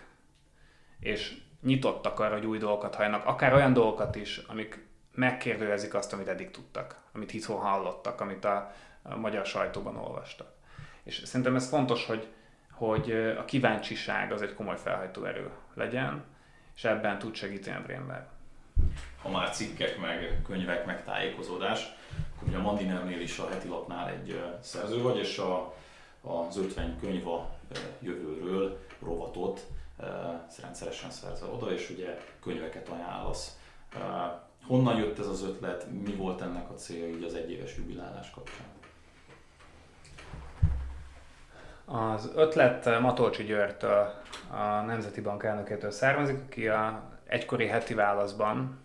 és 1.00 1.38
nyitottak 1.62 2.20
arra, 2.20 2.34
hogy 2.34 2.46
új 2.46 2.58
dolgokat 2.58 2.96
halljanak, 2.96 3.26
akár 3.26 3.54
olyan 3.54 3.74
dolgokat 3.74 4.16
is, 4.16 4.38
amik 4.38 4.88
megkérdőjezik 5.12 5.94
azt, 5.94 6.14
amit 6.14 6.28
eddig 6.28 6.52
tudtak, 6.52 7.03
amit 7.14 7.34
itthon 7.34 7.60
hallottak, 7.60 8.22
amit 8.22 8.46
a, 8.46 8.74
a 9.02 9.16
magyar 9.16 9.46
sajtóban 9.46 9.96
olvastak. 9.96 10.52
És 11.04 11.22
szerintem 11.26 11.56
ez 11.56 11.70
fontos, 11.70 12.06
hogy, 12.06 12.28
hogy 12.72 13.12
a 13.12 13.46
kíváncsiság 13.46 14.32
az 14.32 14.42
egy 14.42 14.54
komoly 14.54 14.78
felhajtó 14.78 15.24
erő 15.24 15.50
legyen, 15.74 16.24
és 16.76 16.84
ebben 16.84 17.20
tud 17.20 17.36
segíteni 17.36 17.78
a 17.78 17.82
Brainberg 17.82 18.26
ha 19.22 19.30
már 19.30 19.50
cikkek, 19.50 20.00
meg 20.00 20.42
könyvek, 20.46 20.86
meg 20.86 21.04
tájékozódás, 21.04 21.96
akkor 22.36 22.48
ugye 22.48 22.58
a 22.58 22.62
Mandinernél 22.62 23.22
is 23.22 23.38
a 23.38 23.50
heti 23.50 23.68
lapnál 23.68 24.10
egy 24.10 24.44
szerző 24.60 25.02
vagy, 25.02 25.18
és 25.18 25.38
a, 25.38 25.74
az 26.22 26.58
50 26.58 27.00
könyv 27.00 27.28
a 27.28 27.50
jövőről 28.00 28.86
rovatot 29.02 29.66
rendszeresen 30.62 31.12
szerzel 31.12 31.50
oda, 31.50 31.72
és 31.74 31.90
ugye 31.90 32.20
könyveket 32.42 32.90
ajánlasz. 32.90 33.58
Honnan 34.68 34.98
jött 34.98 35.20
ez 35.20 35.28
az 35.28 35.44
ötlet, 35.44 35.88
mi 36.06 36.16
volt 36.16 36.42
ennek 36.42 36.70
a 36.70 36.74
célja 36.74 37.08
így 37.08 37.24
az 37.24 37.34
egyéves 37.34 37.78
jubilálás 37.78 38.32
kapcsán? 38.32 38.66
Az 41.86 42.32
ötlet 42.36 43.00
Matolcsi 43.00 43.44
Györgytől, 43.44 44.14
a 44.50 44.82
Nemzeti 44.82 45.22
Bank 45.22 45.44
elnökétől 45.44 45.92
származik, 45.92 46.38
aki 46.46 46.68
a 46.68 47.12
egykori 47.28 47.68
heti 47.68 47.94
válaszban 47.94 48.80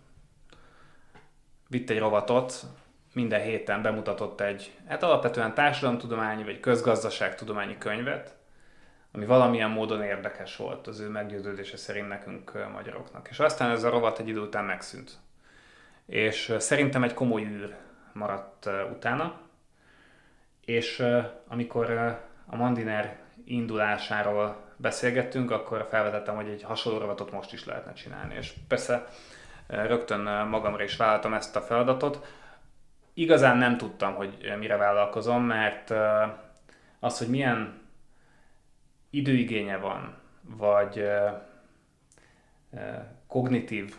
vitt 1.67 1.89
egy 1.89 1.99
rovatot, 1.99 2.63
minden 3.13 3.41
héten 3.41 3.81
bemutatott 3.81 4.41
egy, 4.41 4.77
hát 4.87 5.03
alapvetően 5.03 5.53
társadalomtudományi 5.53 6.43
vagy 6.43 6.59
közgazdaságtudományi 6.59 7.77
könyvet, 7.77 8.35
ami 9.11 9.25
valamilyen 9.25 9.69
módon 9.69 10.03
érdekes 10.03 10.55
volt 10.55 10.87
az 10.87 10.99
ő 10.99 11.07
meggyőződése 11.09 11.77
szerint 11.77 12.07
nekünk 12.07 12.69
magyaroknak. 12.73 13.27
És 13.29 13.39
aztán 13.39 13.71
ez 13.71 13.83
a 13.83 13.89
rovat 13.89 14.19
egy 14.19 14.27
idő 14.27 14.39
után 14.39 14.65
megszűnt. 14.65 15.17
És 16.09 16.53
szerintem 16.57 17.03
egy 17.03 17.13
komoly 17.13 17.43
űr 17.43 17.75
maradt 18.13 18.69
utána, 18.91 19.39
és 20.65 21.05
amikor 21.47 21.91
a 22.45 22.55
Mandiner 22.55 23.17
indulásáról 23.45 24.55
beszélgettünk, 24.75 25.51
akkor 25.51 25.87
felvetettem, 25.89 26.35
hogy 26.35 26.47
egy 26.47 26.63
hasonló 26.63 26.99
rovatot 26.99 27.31
most 27.31 27.53
is 27.53 27.65
lehetne 27.65 27.93
csinálni. 27.93 28.35
És 28.35 28.53
persze 28.67 29.07
rögtön 29.67 30.47
magamra 30.47 30.83
is 30.83 30.97
vállaltam 30.97 31.33
ezt 31.33 31.55
a 31.55 31.61
feladatot. 31.61 32.33
Igazán 33.13 33.57
nem 33.57 33.77
tudtam, 33.77 34.13
hogy 34.13 34.53
mire 34.59 34.77
vállalkozom, 34.77 35.43
mert 35.43 35.93
az, 36.99 37.17
hogy 37.17 37.29
milyen 37.29 37.81
időigénye 39.09 39.77
van, 39.77 40.17
vagy 40.41 41.09
kognitív 43.27 43.95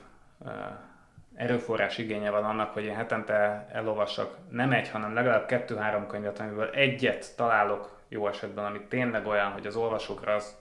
erőforrás 1.41 1.99
igénye 1.99 2.31
van 2.31 2.45
annak, 2.45 2.73
hogy 2.73 2.85
én 2.85 2.95
hetente 2.95 3.67
elolvassak 3.73 4.37
nem 4.51 4.73
egy, 4.73 4.89
hanem 4.89 5.15
legalább 5.15 5.47
kettő-három 5.47 6.07
könyvet, 6.07 6.41
amiből 6.41 6.71
egyet 6.71 7.37
találok 7.37 7.99
jó 8.09 8.29
esetben, 8.29 8.65
ami 8.65 8.81
tényleg 8.89 9.27
olyan, 9.27 9.51
hogy 9.51 9.67
az 9.67 9.77
olvasókra 9.77 10.35
az 10.35 10.57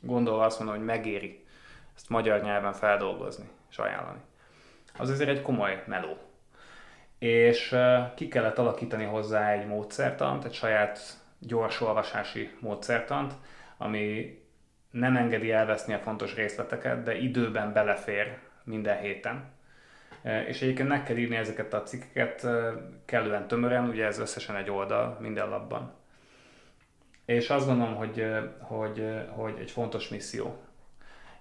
gondolva 0.00 0.44
azt 0.44 0.58
mondom, 0.58 0.76
hogy 0.76 0.84
megéri 0.84 1.44
ezt 1.96 2.08
magyar 2.08 2.42
nyelven 2.42 2.72
feldolgozni 2.72 3.48
és 3.70 3.78
ajánlani. 3.78 4.18
Az 4.98 5.10
azért 5.10 5.30
egy 5.30 5.42
komoly 5.42 5.82
meló. 5.86 6.16
És 7.18 7.76
ki 8.14 8.28
kellett 8.28 8.58
alakítani 8.58 9.04
hozzá 9.04 9.50
egy 9.52 9.66
módszertant, 9.66 10.44
egy 10.44 10.54
saját 10.54 11.00
gyors 11.38 11.80
olvasási 11.80 12.56
módszertant, 12.58 13.34
ami 13.76 14.38
nem 14.90 15.16
engedi 15.16 15.52
elveszni 15.52 15.94
a 15.94 15.98
fontos 15.98 16.34
részleteket, 16.34 17.02
de 17.02 17.18
időben 17.18 17.72
belefér 17.72 18.38
minden 18.64 18.98
héten. 18.98 19.58
És 20.22 20.62
egyébként 20.62 20.88
meg 20.88 21.02
kell 21.02 21.16
írni 21.16 21.36
ezeket 21.36 21.74
a 21.74 21.82
cikkeket 21.82 22.46
kellően 23.04 23.48
tömören, 23.48 23.88
ugye 23.88 24.06
ez 24.06 24.18
összesen 24.18 24.56
egy 24.56 24.70
oldal 24.70 25.16
minden 25.20 25.48
lapban. 25.48 25.92
És 27.24 27.50
azt 27.50 27.66
gondolom, 27.66 27.94
hogy, 27.94 28.26
hogy, 28.60 29.04
hogy 29.28 29.54
egy 29.58 29.70
fontos 29.70 30.08
misszió. 30.08 30.56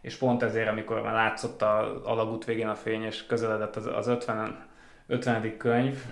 És 0.02 0.16
pont 0.16 0.44
ezért, 0.44 0.70
amikor 0.70 1.02
már 1.02 1.14
látszott 1.14 1.62
a 1.62 2.02
alagút 2.04 2.46
végén 2.46 2.68
a 2.68 2.76
fény, 2.76 3.04
és 3.04 3.26
közeledett 3.26 3.76
az, 3.76 3.86
az 3.86 4.08
50, 4.08 4.68
50. 5.08 5.58
könyv, 5.58 6.04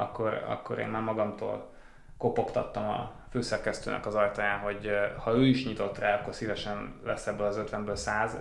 akkor, 0.00 0.44
akkor 0.48 0.78
én 0.78 0.88
már 0.88 1.02
magamtól 1.02 1.72
kopogtattam 2.18 2.88
a 2.88 3.12
főszerkesztőnek 3.30 4.06
az 4.06 4.14
ajtaján, 4.14 4.58
hogy 4.58 4.90
ha 5.18 5.32
ő 5.32 5.46
is 5.46 5.66
nyitott 5.66 5.98
rá, 5.98 6.20
akkor 6.20 6.34
szívesen 6.34 7.00
lesz 7.04 7.26
ebből 7.26 7.46
az 7.46 7.60
50-ből 7.66 7.94
100. 7.94 8.38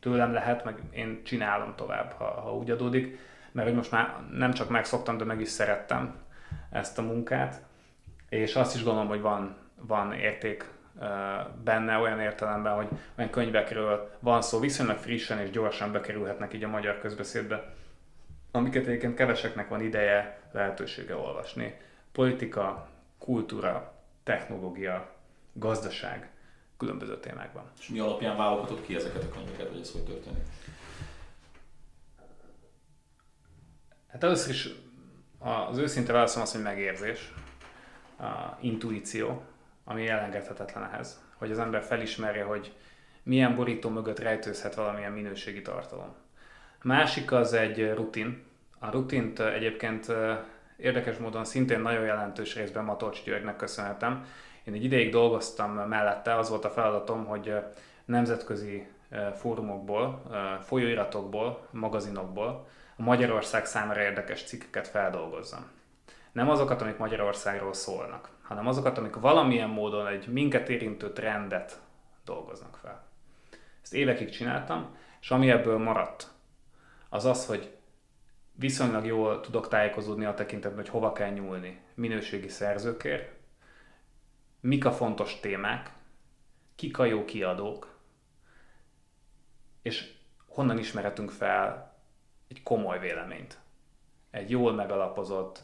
Tőlem 0.00 0.32
lehet, 0.32 0.64
meg 0.64 0.78
én 0.90 1.24
csinálom 1.24 1.74
tovább, 1.76 2.12
ha, 2.12 2.24
ha 2.24 2.54
úgy 2.54 2.70
adódik, 2.70 3.18
mert 3.52 3.66
hogy 3.66 3.76
most 3.76 3.90
már 3.90 4.16
nem 4.32 4.52
csak 4.52 4.68
megszoktam, 4.68 5.16
de 5.16 5.24
meg 5.24 5.40
is 5.40 5.48
szerettem 5.48 6.14
ezt 6.70 6.98
a 6.98 7.02
munkát, 7.02 7.62
és 8.28 8.56
azt 8.56 8.74
is 8.74 8.82
gondolom, 8.82 9.08
hogy 9.08 9.20
van 9.20 9.56
van 9.80 10.12
érték 10.12 10.70
benne 11.64 11.96
olyan 11.96 12.20
értelemben, 12.20 12.74
hogy 12.74 12.88
olyan 13.18 13.30
könyvekről 13.30 14.10
van 14.18 14.42
szó, 14.42 14.58
viszonylag 14.58 14.96
frissen 14.96 15.38
és 15.38 15.50
gyorsan 15.50 15.92
bekerülhetnek 15.92 16.54
így 16.54 16.64
a 16.64 16.68
magyar 16.68 16.98
közbeszédbe, 16.98 17.72
amiket 18.50 18.86
egyébként 18.86 19.14
keveseknek 19.14 19.68
van 19.68 19.80
ideje, 19.80 20.40
lehetősége 20.52 21.16
olvasni. 21.16 21.80
Politika, 22.12 22.88
kultúra, 23.18 23.92
technológia, 24.22 25.10
gazdaság, 25.52 26.30
különböző 26.80 27.20
témákban. 27.20 27.64
És 27.80 27.88
mi 27.88 27.98
alapján 27.98 28.36
válogatott 28.36 28.86
ki 28.86 28.94
ezeket 28.94 29.22
a 29.22 29.28
könyveket, 29.28 29.68
hogy 29.68 29.80
ez 29.80 29.90
hogy 29.90 30.04
történik? 30.04 30.42
Hát 34.08 34.24
először 34.24 34.50
is 34.50 34.68
az 35.38 35.78
őszinte 35.78 36.12
válaszom 36.12 36.42
az, 36.42 36.52
hogy 36.52 36.62
megérzés, 36.62 37.32
a 38.18 38.56
intuíció, 38.60 39.42
ami 39.84 40.08
elengedhetetlen 40.08 40.84
ehhez, 40.84 41.20
hogy 41.34 41.50
az 41.50 41.58
ember 41.58 41.82
felismerje, 41.82 42.44
hogy 42.44 42.74
milyen 43.22 43.54
borító 43.54 43.88
mögött 43.88 44.18
rejtőzhet 44.18 44.74
valamilyen 44.74 45.12
minőségi 45.12 45.62
tartalom. 45.62 46.14
Másik 46.82 47.32
az 47.32 47.52
egy 47.52 47.92
rutin. 47.94 48.42
A 48.78 48.90
rutint 48.90 49.40
egyébként 49.40 50.12
érdekes 50.76 51.16
módon 51.16 51.44
szintén 51.44 51.80
nagyon 51.80 52.04
jelentős 52.04 52.54
részben 52.54 52.84
Matolcs 52.84 53.24
Györgynek 53.24 53.56
köszönhetem. 53.56 54.24
Én 54.70 54.76
egy 54.76 54.84
ideig 54.84 55.10
dolgoztam 55.10 55.70
mellette, 55.70 56.36
az 56.36 56.48
volt 56.48 56.64
a 56.64 56.70
feladatom, 56.70 57.24
hogy 57.24 57.54
nemzetközi 58.04 58.86
fórumokból, 59.34 60.22
folyóiratokból, 60.62 61.66
magazinokból 61.70 62.68
a 62.96 63.02
Magyarország 63.02 63.66
számára 63.66 64.02
érdekes 64.02 64.42
cikkeket 64.42 64.88
feldolgozzam. 64.88 65.70
Nem 66.32 66.50
azokat, 66.50 66.82
amik 66.82 66.96
Magyarországról 66.96 67.72
szólnak, 67.72 68.28
hanem 68.42 68.66
azokat, 68.66 68.98
amik 68.98 69.14
valamilyen 69.14 69.68
módon 69.68 70.06
egy 70.06 70.28
minket 70.28 70.68
érintő 70.68 71.12
trendet 71.12 71.80
dolgoznak 72.24 72.76
fel. 72.82 73.02
Ezt 73.82 73.94
évekig 73.94 74.30
csináltam, 74.30 74.96
és 75.20 75.30
ami 75.30 75.50
ebből 75.50 75.78
maradt, 75.78 76.28
az 77.08 77.24
az, 77.24 77.46
hogy 77.46 77.76
viszonylag 78.52 79.06
jól 79.06 79.40
tudok 79.40 79.68
tájékozódni 79.68 80.24
a 80.24 80.34
tekintetben, 80.34 80.80
hogy 80.80 80.90
hova 80.90 81.12
kell 81.12 81.30
nyúlni 81.30 81.80
minőségi 81.94 82.48
szerzőkért, 82.48 83.38
mik 84.60 84.84
a 84.84 84.92
fontos 84.92 85.40
témák, 85.40 85.92
kik 86.74 86.98
a 86.98 87.04
jó 87.04 87.24
kiadók, 87.24 87.98
és 89.82 90.12
honnan 90.48 90.78
ismerhetünk 90.78 91.30
fel 91.30 91.94
egy 92.48 92.62
komoly 92.62 92.98
véleményt. 92.98 93.58
Egy 94.30 94.50
jól 94.50 94.72
megalapozott, 94.72 95.60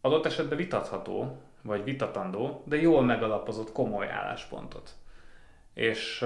adott 0.00 0.26
esetben 0.26 0.56
vitatható, 0.56 1.40
vagy 1.62 1.84
vitatandó, 1.84 2.62
de 2.66 2.76
jól 2.76 3.02
megalapozott 3.02 3.72
komoly 3.72 4.08
álláspontot. 4.08 4.94
És 5.74 6.24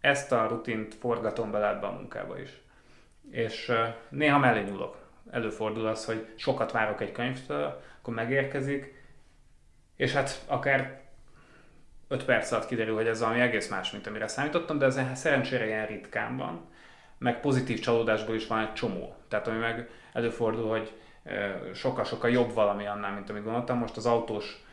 ezt 0.00 0.32
a 0.32 0.46
rutint 0.46 0.94
forgatom 0.94 1.50
bele 1.50 1.68
ebbe 1.68 1.86
a 1.86 1.92
munkába 1.92 2.38
is. 2.38 2.60
És 3.30 3.72
néha 4.08 4.38
mellé 4.38 4.62
nyúlok. 4.62 4.96
Előfordul 5.30 5.86
az, 5.86 6.04
hogy 6.04 6.32
sokat 6.36 6.72
várok 6.72 7.00
egy 7.00 7.12
könyvtől, 7.12 7.80
akkor 7.98 8.14
megérkezik, 8.14 8.97
és 9.98 10.12
hát 10.12 10.42
akár 10.46 11.00
5 12.08 12.24
perc 12.24 12.52
alatt 12.52 12.66
kiderül, 12.66 12.94
hogy 12.94 13.06
ez 13.06 13.20
valami 13.20 13.40
egész 13.40 13.68
más, 13.68 13.90
mint 13.90 14.06
amire 14.06 14.28
számítottam, 14.28 14.78
de 14.78 14.86
ez 14.86 15.00
szerencsére 15.14 15.66
ilyen 15.66 15.86
ritkán 15.86 16.36
van. 16.36 16.66
Meg 17.18 17.40
pozitív 17.40 17.80
csalódásból 17.80 18.34
is 18.34 18.46
van 18.46 18.60
egy 18.60 18.72
csomó. 18.72 19.14
Tehát 19.28 19.48
ami 19.48 19.58
meg 19.58 19.88
előfordul, 20.12 20.68
hogy 20.68 20.92
sokkal-sokkal 21.74 22.30
jobb 22.30 22.52
valami 22.52 22.86
annál, 22.86 23.12
mint 23.12 23.30
amit 23.30 23.44
gondoltam. 23.44 23.78
Most 23.78 23.96
az 23.96 24.06
autós 24.06 24.64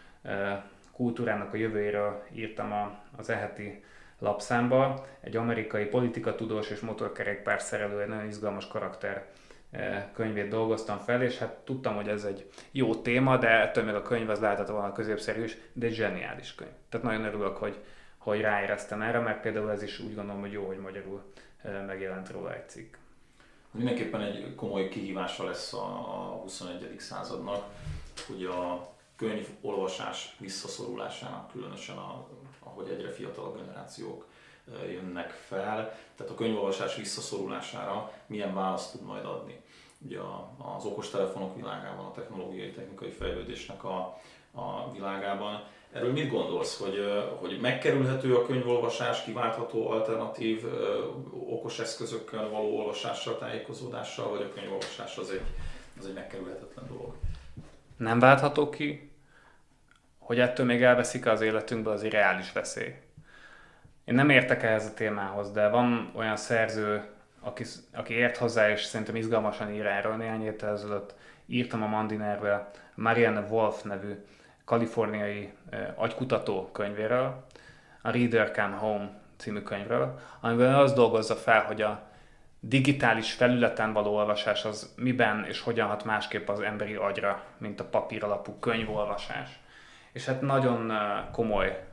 kultúrának 0.91 1.53
a 1.53 1.57
jövőjéről 1.57 2.23
írtam 2.33 2.97
az 3.17 3.29
eheti 3.29 3.83
lapszámba. 4.19 5.05
Egy 5.21 5.35
amerikai 5.35 5.85
politikatudós 5.85 6.69
és 6.69 6.79
motorkerékpár 6.79 7.61
szerelő, 7.61 8.01
egy 8.01 8.07
nagyon 8.07 8.27
izgalmas 8.27 8.67
karakter 8.67 9.25
könyvét 10.13 10.47
dolgoztam 10.47 10.97
fel, 10.97 11.21
és 11.21 11.37
hát 11.37 11.53
tudtam, 11.53 11.95
hogy 11.95 12.07
ez 12.07 12.23
egy 12.23 12.49
jó 12.71 12.95
téma, 12.95 13.37
de 13.37 13.49
ettől 13.49 13.83
még 13.83 13.95
a 13.95 14.01
könyv 14.01 14.29
az 14.29 14.39
lehetett 14.39 14.67
volna 14.67 14.91
középszerű 14.91 15.43
is, 15.43 15.57
de 15.73 15.85
egy 15.85 15.93
zseniális 15.93 16.55
könyv. 16.55 16.71
Tehát 16.89 17.05
nagyon 17.05 17.25
örülök, 17.25 17.57
hogy, 17.57 17.77
hogy 18.17 18.41
ráéreztem 18.41 19.01
erre, 19.01 19.19
mert 19.19 19.41
például 19.41 19.71
ez 19.71 19.83
is 19.83 19.99
úgy 19.99 20.15
gondolom, 20.15 20.41
hogy 20.41 20.51
jó, 20.51 20.65
hogy 20.65 20.79
magyarul 20.79 21.23
megjelent 21.85 22.29
róla 22.29 22.53
egy 22.53 22.69
cikk 22.69 22.95
mindenképpen 23.75 24.21
egy 24.21 24.55
komoly 24.55 24.89
kihívása 24.89 25.43
lesz 25.43 25.73
a, 25.73 25.85
a 25.85 26.39
21. 26.41 26.95
századnak, 26.99 27.65
hogy 28.27 28.45
a 28.45 28.89
könyv 29.15 29.47
olvasás 29.61 30.35
visszaszorulásának, 30.39 31.51
különösen 31.51 31.97
a, 31.97 32.27
ahogy 32.59 32.89
egyre 32.89 33.11
fiatalabb 33.11 33.57
generációk 33.57 34.25
jönnek 34.87 35.29
fel. 35.29 35.97
Tehát 36.15 36.31
a 36.31 36.35
könyvolvasás 36.35 36.95
visszaszorulására 36.95 38.11
milyen 38.27 38.53
választ 38.53 38.91
tud 38.91 39.05
majd 39.05 39.25
adni. 39.25 39.61
Ugye 40.05 40.19
az 40.77 40.85
okostelefonok 40.85 41.55
világában, 41.55 42.05
a 42.05 42.11
technológiai, 42.11 42.71
technikai 42.71 43.09
fejlődésnek 43.09 43.83
a, 43.83 44.21
a 44.51 44.91
világában 44.91 45.63
Erről 45.95 46.11
mit 46.11 46.29
gondolsz, 46.29 46.79
hogy, 46.79 47.25
hogy 47.39 47.59
megkerülhető 47.61 48.35
a 48.35 48.45
könyvolvasás, 48.45 49.23
kiváltható 49.23 49.89
alternatív 49.89 50.65
okos 51.31 51.79
eszközökkel 51.79 52.49
való 52.49 52.77
olvasással, 52.77 53.37
tájékozódással, 53.37 54.29
vagy 54.29 54.41
a 54.41 54.53
könyvolvasás 54.53 55.17
az 55.17 55.29
egy, 55.29 55.41
az 55.99 56.05
egy 56.05 56.13
megkerülhetetlen 56.13 56.87
dolog? 56.87 57.15
Nem 57.97 58.19
váltható 58.19 58.69
ki, 58.69 59.11
hogy 60.19 60.39
ettől 60.39 60.65
még 60.65 60.83
elveszik 60.83 61.25
az 61.25 61.41
életünkből 61.41 61.93
az 61.93 62.03
egy 62.03 62.11
reális 62.11 62.51
veszély. 62.51 62.93
Én 64.05 64.15
nem 64.15 64.29
értek 64.29 64.63
ehhez 64.63 64.85
a 64.85 64.93
témához, 64.93 65.51
de 65.51 65.69
van 65.69 66.11
olyan 66.15 66.37
szerző, 66.37 67.03
aki, 67.45 67.63
aki 67.93 68.13
ért 68.13 68.37
hozzá, 68.37 68.69
és 68.69 68.83
szerintem 68.83 69.15
izgalmasan 69.15 69.73
ír 69.73 69.85
erről 69.85 70.15
néhány 70.15 70.41
héttel 70.41 70.73
ezelőtt. 70.73 71.13
Írtam 71.45 71.83
a 71.83 71.87
Mandinerbe 71.87 72.71
Marianne 72.95 73.39
Wolf 73.39 73.81
nevű 73.81 74.13
kaliforniai 74.65 75.53
agykutató 75.95 76.69
könyvéről, 76.71 77.45
a 78.01 78.09
Reader 78.09 78.51
Come 78.51 78.75
Home 78.75 79.09
című 79.37 79.59
könyvről, 79.59 80.19
amiben 80.39 80.75
az 80.75 80.93
dolgozza 80.93 81.35
fel, 81.35 81.63
hogy 81.63 81.81
a 81.81 82.01
digitális 82.59 83.33
felületen 83.33 83.93
való 83.93 84.15
olvasás 84.15 84.65
az 84.65 84.93
miben 84.97 85.45
és 85.47 85.61
hogyan 85.61 85.87
hat 85.87 86.03
másképp 86.03 86.49
az 86.49 86.59
emberi 86.59 86.95
agyra, 86.95 87.43
mint 87.57 87.79
a 87.79 87.85
papír 87.85 88.23
alapú 88.23 88.59
könyvolvasás. 88.59 89.59
És 90.11 90.25
hát 90.25 90.41
nagyon 90.41 90.93
komoly 91.31 91.83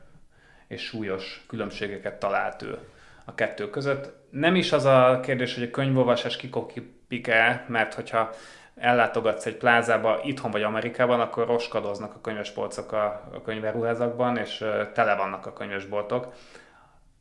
és 0.67 0.81
súlyos 0.81 1.45
különbségeket 1.47 2.19
talált 2.19 2.61
ő 2.61 2.79
a 3.25 3.35
kettő 3.35 3.69
között. 3.69 4.22
Nem 4.33 4.55
is 4.55 4.71
az 4.71 4.85
a 4.85 5.19
kérdés, 5.23 5.53
hogy 5.53 5.63
a 5.63 5.69
könyvolvasás 5.69 6.35
kikopik-e, 6.35 7.65
mert 7.67 7.93
hogyha 7.93 8.29
ellátogatsz 8.75 9.45
egy 9.45 9.55
plázába 9.55 10.19
itthon 10.23 10.51
vagy 10.51 10.63
Amerikában, 10.63 11.19
akkor 11.19 11.47
roskadoznak 11.47 12.13
a 12.15 12.21
könyvespolcok 12.21 12.91
a, 12.91 13.05
a 13.33 13.41
könyveruházakban, 13.41 14.37
és 14.37 14.65
tele 14.93 15.15
vannak 15.15 15.45
a 15.45 15.53
könyvesboltok. 15.53 16.33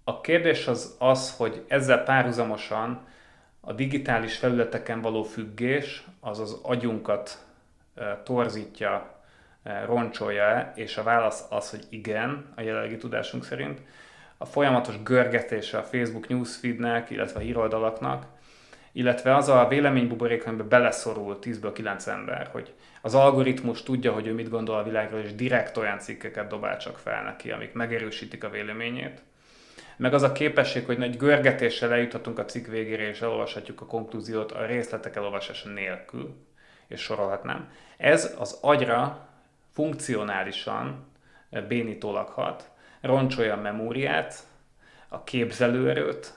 A 0.05 0.21
kérdés 0.21 0.67
az 0.67 0.97
az, 0.99 1.37
hogy 1.37 1.65
ezzel 1.69 2.03
párhuzamosan 2.03 3.07
a 3.61 3.73
digitális 3.73 4.37
felületeken 4.37 5.01
való 5.01 5.23
függés 5.23 6.05
az 6.21 6.39
az 6.39 6.61
agyunkat 6.63 7.47
torzítja, 8.25 9.23
roncsolja 9.87 10.73
és 10.75 10.97
a 10.97 11.03
válasz 11.03 11.45
az, 11.51 11.71
hogy 11.71 11.85
igen, 11.89 12.53
a 12.57 12.61
jelenlegi 12.61 12.97
tudásunk 12.97 13.45
szerint. 13.45 13.81
A 14.43 14.45
folyamatos 14.45 15.03
görgetése 15.03 15.79
a 15.79 15.83
Facebook 15.83 16.29
newsfeednek, 16.29 17.11
illetve 17.11 17.41
a 17.41 17.43
híroldalaknak, 17.43 18.27
illetve 18.93 19.37
az 19.37 19.49
a 19.49 19.67
véleménybuborék, 19.69 20.47
amiben 20.47 20.69
beleszorul 20.69 21.39
10-ből 21.43 21.71
9 21.75 22.07
ember, 22.07 22.49
hogy 22.53 22.75
az 23.03 23.15
algoritmus 23.15 23.83
tudja, 23.83 24.13
hogy 24.13 24.27
ő 24.27 24.33
mit 24.33 24.49
gondol 24.49 24.77
a 24.77 24.83
világról, 24.83 25.21
és 25.21 25.35
direkt 25.35 25.77
olyan 25.77 25.99
cikkeket 25.99 26.49
dobál 26.49 26.77
csak 26.77 26.99
fel 26.99 27.23
neki, 27.23 27.51
amik 27.51 27.73
megerősítik 27.73 28.45
a 28.45 28.51
véleményét. 28.51 29.23
Meg 29.97 30.15
az 30.15 30.23
a 30.23 30.33
képesség, 30.33 30.87
hogy 30.87 30.99
nagy 30.99 31.17
görgetéssel 31.17 31.93
eljuthatunk 31.93 32.39
a 32.39 32.45
cikk 32.45 32.67
végére, 32.67 33.09
és 33.09 33.21
elolvashatjuk 33.21 33.81
a 33.81 33.87
konklúziót 33.87 34.53
a 34.53 34.67
részletek 34.67 35.17
elolvasása 35.17 35.69
nélkül, 35.69 36.35
és 36.87 37.01
sorolhatnám. 37.01 37.73
Ez 37.97 38.35
az 38.39 38.59
agyra 38.61 39.29
funkcionálisan 39.73 41.07
bénítólag 41.69 42.29
hat, 42.29 42.72
roncsolja 43.03 43.55
a 43.55 43.61
memóriát, 43.61 44.35
a 45.09 45.25
képzelőerőt, 45.25 46.35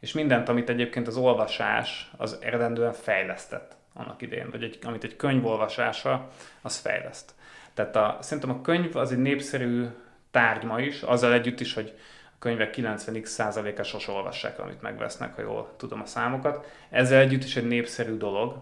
és 0.00 0.12
mindent, 0.12 0.48
amit 0.48 0.68
egyébként 0.68 1.06
az 1.06 1.16
olvasás 1.16 2.10
az 2.16 2.38
eredendően 2.40 2.92
fejlesztett 2.92 3.76
annak 3.94 4.22
idején, 4.22 4.50
vagy 4.50 4.62
egy, 4.62 4.78
amit 4.82 5.04
egy 5.04 5.16
könyv 5.16 5.46
olvasása, 5.46 6.28
az 6.62 6.76
fejleszt. 6.76 7.34
Tehát 7.74 7.96
a, 7.96 8.18
szerintem 8.20 8.50
a 8.50 8.60
könyv 8.60 8.96
az 8.96 9.12
egy 9.12 9.18
népszerű 9.18 9.86
tárgy 10.30 10.64
ma 10.64 10.80
is, 10.80 11.02
azzal 11.02 11.32
együtt 11.32 11.60
is, 11.60 11.74
hogy 11.74 11.92
a 12.26 12.38
könyvek 12.38 12.74
90x 12.76 13.24
százaléka 13.24 13.82
sose 13.82 14.12
olvassák, 14.12 14.58
amit 14.58 14.82
megvesznek, 14.82 15.34
ha 15.34 15.42
jól 15.42 15.74
tudom 15.76 16.00
a 16.00 16.06
számokat. 16.06 16.66
Ezzel 16.90 17.20
együtt 17.20 17.44
is 17.44 17.56
egy 17.56 17.66
népszerű 17.66 18.16
dolog, 18.16 18.56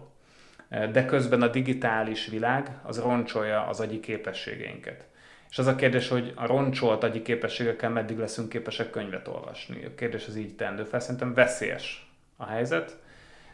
de 0.69 1.05
közben 1.05 1.41
a 1.41 1.47
digitális 1.47 2.27
világ 2.27 2.69
az 2.83 2.99
roncsolja 2.99 3.65
az 3.65 3.79
agyi 3.79 3.99
képességeinket. 3.99 5.05
És 5.53 5.59
az 5.59 5.67
a 5.67 5.75
kérdés, 5.75 6.07
hogy 6.07 6.33
a 6.35 6.45
roncsolt 6.45 7.03
agyi 7.03 7.21
képességekkel 7.21 7.89
meddig 7.89 8.17
leszünk 8.17 8.49
képesek 8.49 8.89
könyvet 8.89 9.27
olvasni. 9.27 9.85
A 9.85 9.95
kérdés 9.95 10.27
az 10.27 10.35
így 10.35 10.55
tendő 10.55 10.83
fel. 10.83 10.99
Szerintem 10.99 11.33
veszélyes 11.33 12.11
a 12.37 12.45
helyzet, 12.45 12.97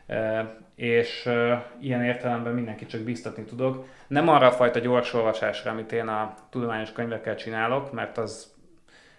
e, 0.07 0.55
és 0.75 1.25
e, 1.25 1.65
ilyen 1.79 2.03
értelemben 2.03 2.53
mindenki 2.53 2.85
csak 2.85 3.01
biztatni 3.01 3.43
tudok. 3.43 3.87
Nem 4.07 4.27
arra 4.27 4.47
a 4.47 4.51
fajta 4.51 4.79
gyors 4.79 5.13
olvasásra, 5.13 5.71
amit 5.71 5.91
én 5.91 6.07
a 6.07 6.35
tudományos 6.49 6.91
könyvekkel 6.91 7.35
csinálok, 7.35 7.91
mert 7.91 8.17
az 8.17 8.53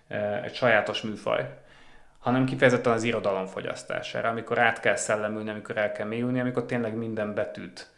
e, 0.08 0.42
egy 0.44 0.54
sajátos 0.54 1.02
műfaj, 1.02 1.48
hanem 2.18 2.44
kifejezetten 2.44 2.92
az 2.92 3.02
irodalom 3.02 3.46
fogyasztására, 3.46 4.28
amikor 4.28 4.58
át 4.58 4.80
kell 4.80 4.96
szellemülni, 4.96 5.50
amikor 5.50 5.76
el 5.76 5.92
kell 5.92 6.06
mélyülni, 6.06 6.40
amikor 6.40 6.64
tényleg 6.66 6.94
minden 6.94 7.34
betűt 7.34 7.90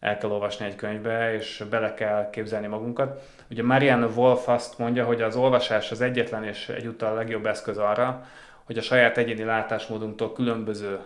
el 0.00 0.18
kell 0.18 0.30
olvasni 0.30 0.66
egy 0.66 0.74
könyvbe, 0.74 1.34
és 1.34 1.64
bele 1.70 1.94
kell 1.94 2.30
képzelni 2.30 2.66
magunkat. 2.66 3.22
Ugye 3.50 3.62
Marianne 3.62 4.06
Wolf 4.06 4.48
azt 4.48 4.78
mondja, 4.78 5.04
hogy 5.04 5.22
az 5.22 5.36
olvasás 5.36 5.90
az 5.90 6.00
egyetlen 6.00 6.44
és 6.44 6.68
egyúttal 6.68 7.12
a 7.12 7.14
legjobb 7.14 7.46
eszköz 7.46 7.78
arra, 7.78 8.26
hogy 8.64 8.78
a 8.78 8.82
saját 8.82 9.18
egyéni 9.18 9.44
látásmódunktól 9.44 10.32
különböző 10.32 11.00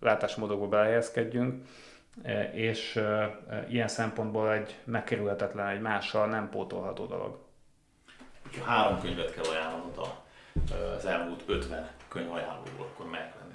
látásmódokba 0.00 0.68
belehelyezkedjünk, 0.68 1.64
és 2.52 3.00
ilyen 3.68 3.88
szempontból 3.88 4.52
egy 4.52 4.74
megkerülhetetlen, 4.84 5.66
egy 5.66 5.80
mással 5.80 6.26
nem 6.26 6.48
pótolható 6.50 7.06
dolog. 7.06 7.38
Ha 8.58 8.70
három 8.70 9.00
könyvet 9.00 9.34
kell 9.34 9.44
ajánlanod 9.50 10.08
az 10.96 11.06
elmúlt 11.06 11.42
50 11.46 11.90
könyv 12.08 12.32
ajánlóból, 12.32 12.86
akkor 12.92 13.10
melyek 13.10 13.32
azok? 13.34 13.53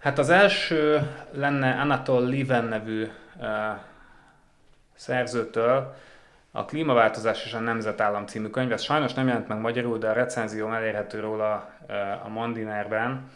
Hát 0.00 0.18
az 0.18 0.30
első 0.30 1.10
lenne 1.30 1.80
Anatol 1.80 2.24
Liven 2.24 2.64
nevű 2.64 3.02
uh, 3.02 3.46
szerzőtől, 4.94 5.94
a 6.52 6.64
Klímaváltozás 6.64 7.44
és 7.44 7.52
a 7.52 7.58
Nemzetállam 7.58 8.26
című 8.26 8.48
könyv. 8.48 8.72
Ez 8.72 8.82
sajnos 8.82 9.14
nem 9.14 9.26
jelent 9.26 9.48
meg 9.48 9.58
magyarul, 9.58 9.98
de 9.98 10.08
a 10.08 10.12
recenzióm 10.12 10.72
elérhető 10.72 11.20
róla 11.20 11.70
uh, 11.88 12.26
a 12.26 12.28
Mandinerben. 12.28 13.30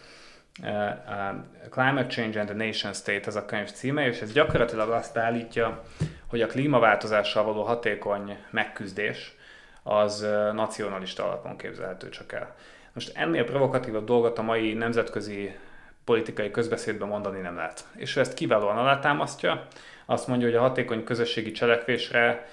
Uh, 0.62 0.68
uh, 0.68 1.68
Climate 1.70 2.06
Change 2.06 2.40
and 2.40 2.48
the 2.48 2.66
Nation 2.66 2.92
State 2.92 3.26
ez 3.26 3.36
a 3.36 3.44
könyv 3.44 3.70
címe, 3.70 4.06
és 4.06 4.20
ez 4.20 4.32
gyakorlatilag 4.32 4.90
azt 4.90 5.16
állítja, 5.16 5.82
hogy 6.26 6.42
a 6.42 6.46
klímaváltozással 6.46 7.44
való 7.44 7.62
hatékony 7.62 8.38
megküzdés 8.50 9.34
az 9.82 10.26
nacionalista 10.52 11.24
alapon 11.24 11.56
képzelhető 11.56 12.08
csak 12.08 12.32
el. 12.32 12.54
Most 12.92 13.16
ennél 13.16 13.44
provokatívabb 13.44 14.06
dolgot 14.06 14.38
a 14.38 14.42
mai 14.42 14.72
nemzetközi 14.72 15.56
politikai 16.04 16.50
közbeszédben 16.50 17.08
mondani 17.08 17.40
nem 17.40 17.56
lehet. 17.56 17.84
És 17.96 18.16
ő 18.16 18.20
ezt 18.20 18.34
kiválóan 18.34 18.76
alátámasztja, 18.76 19.66
azt 20.06 20.26
mondja, 20.26 20.46
hogy 20.46 20.56
a 20.56 20.60
hatékony 20.60 21.04
közösségi 21.04 21.52
cselekvésre 21.52 22.48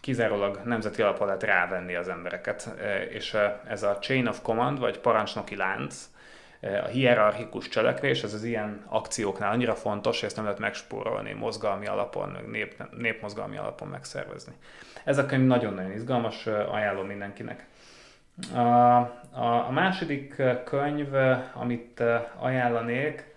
kizárólag 0.00 0.60
nemzeti 0.64 1.02
alapon 1.02 1.26
lehet 1.26 1.42
rávenni 1.42 1.94
az 1.94 2.08
embereket. 2.08 2.74
És 3.10 3.36
ez 3.68 3.82
a 3.82 3.98
chain 3.98 4.26
of 4.26 4.42
command, 4.42 4.78
vagy 4.78 4.98
parancsnoki 4.98 5.56
lánc, 5.56 6.08
a 6.84 6.86
hierarchikus 6.86 7.68
cselekvés, 7.68 8.22
ez 8.22 8.34
az 8.34 8.44
ilyen 8.44 8.84
akcióknál 8.88 9.52
annyira 9.52 9.74
fontos, 9.74 10.18
hogy 10.18 10.26
ezt 10.26 10.36
nem 10.36 10.44
lehet 10.44 10.60
megspórolni 10.60 11.32
mozgalmi 11.32 11.86
alapon, 11.86 12.36
nép, 12.50 12.74
népmozgalmi 12.90 13.56
alapon 13.56 13.88
megszervezni. 13.88 14.52
Ez 15.04 15.18
a 15.18 15.26
könyv 15.26 15.46
nagyon-nagyon 15.46 15.92
izgalmas, 15.92 16.46
ajánlom 16.46 17.06
mindenkinek. 17.06 17.66
A, 18.54 18.58
a, 18.58 19.66
a 19.66 19.70
második 19.70 20.42
könyv, 20.64 21.14
amit 21.52 22.02
ajánlanék, 22.38 23.34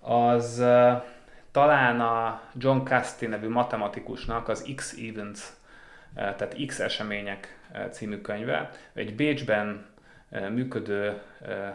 az 0.00 0.64
talán 1.50 2.00
a 2.00 2.40
John 2.54 2.84
Casti 2.84 3.26
nevű 3.26 3.48
matematikusnak 3.48 4.48
az 4.48 4.72
X 4.76 4.96
Events, 5.10 5.40
tehát 6.14 6.56
X 6.66 6.78
események 6.80 7.58
című 7.90 8.20
könyve. 8.20 8.70
Egy 8.92 9.14
Bécsben 9.14 9.86
működő 10.50 11.20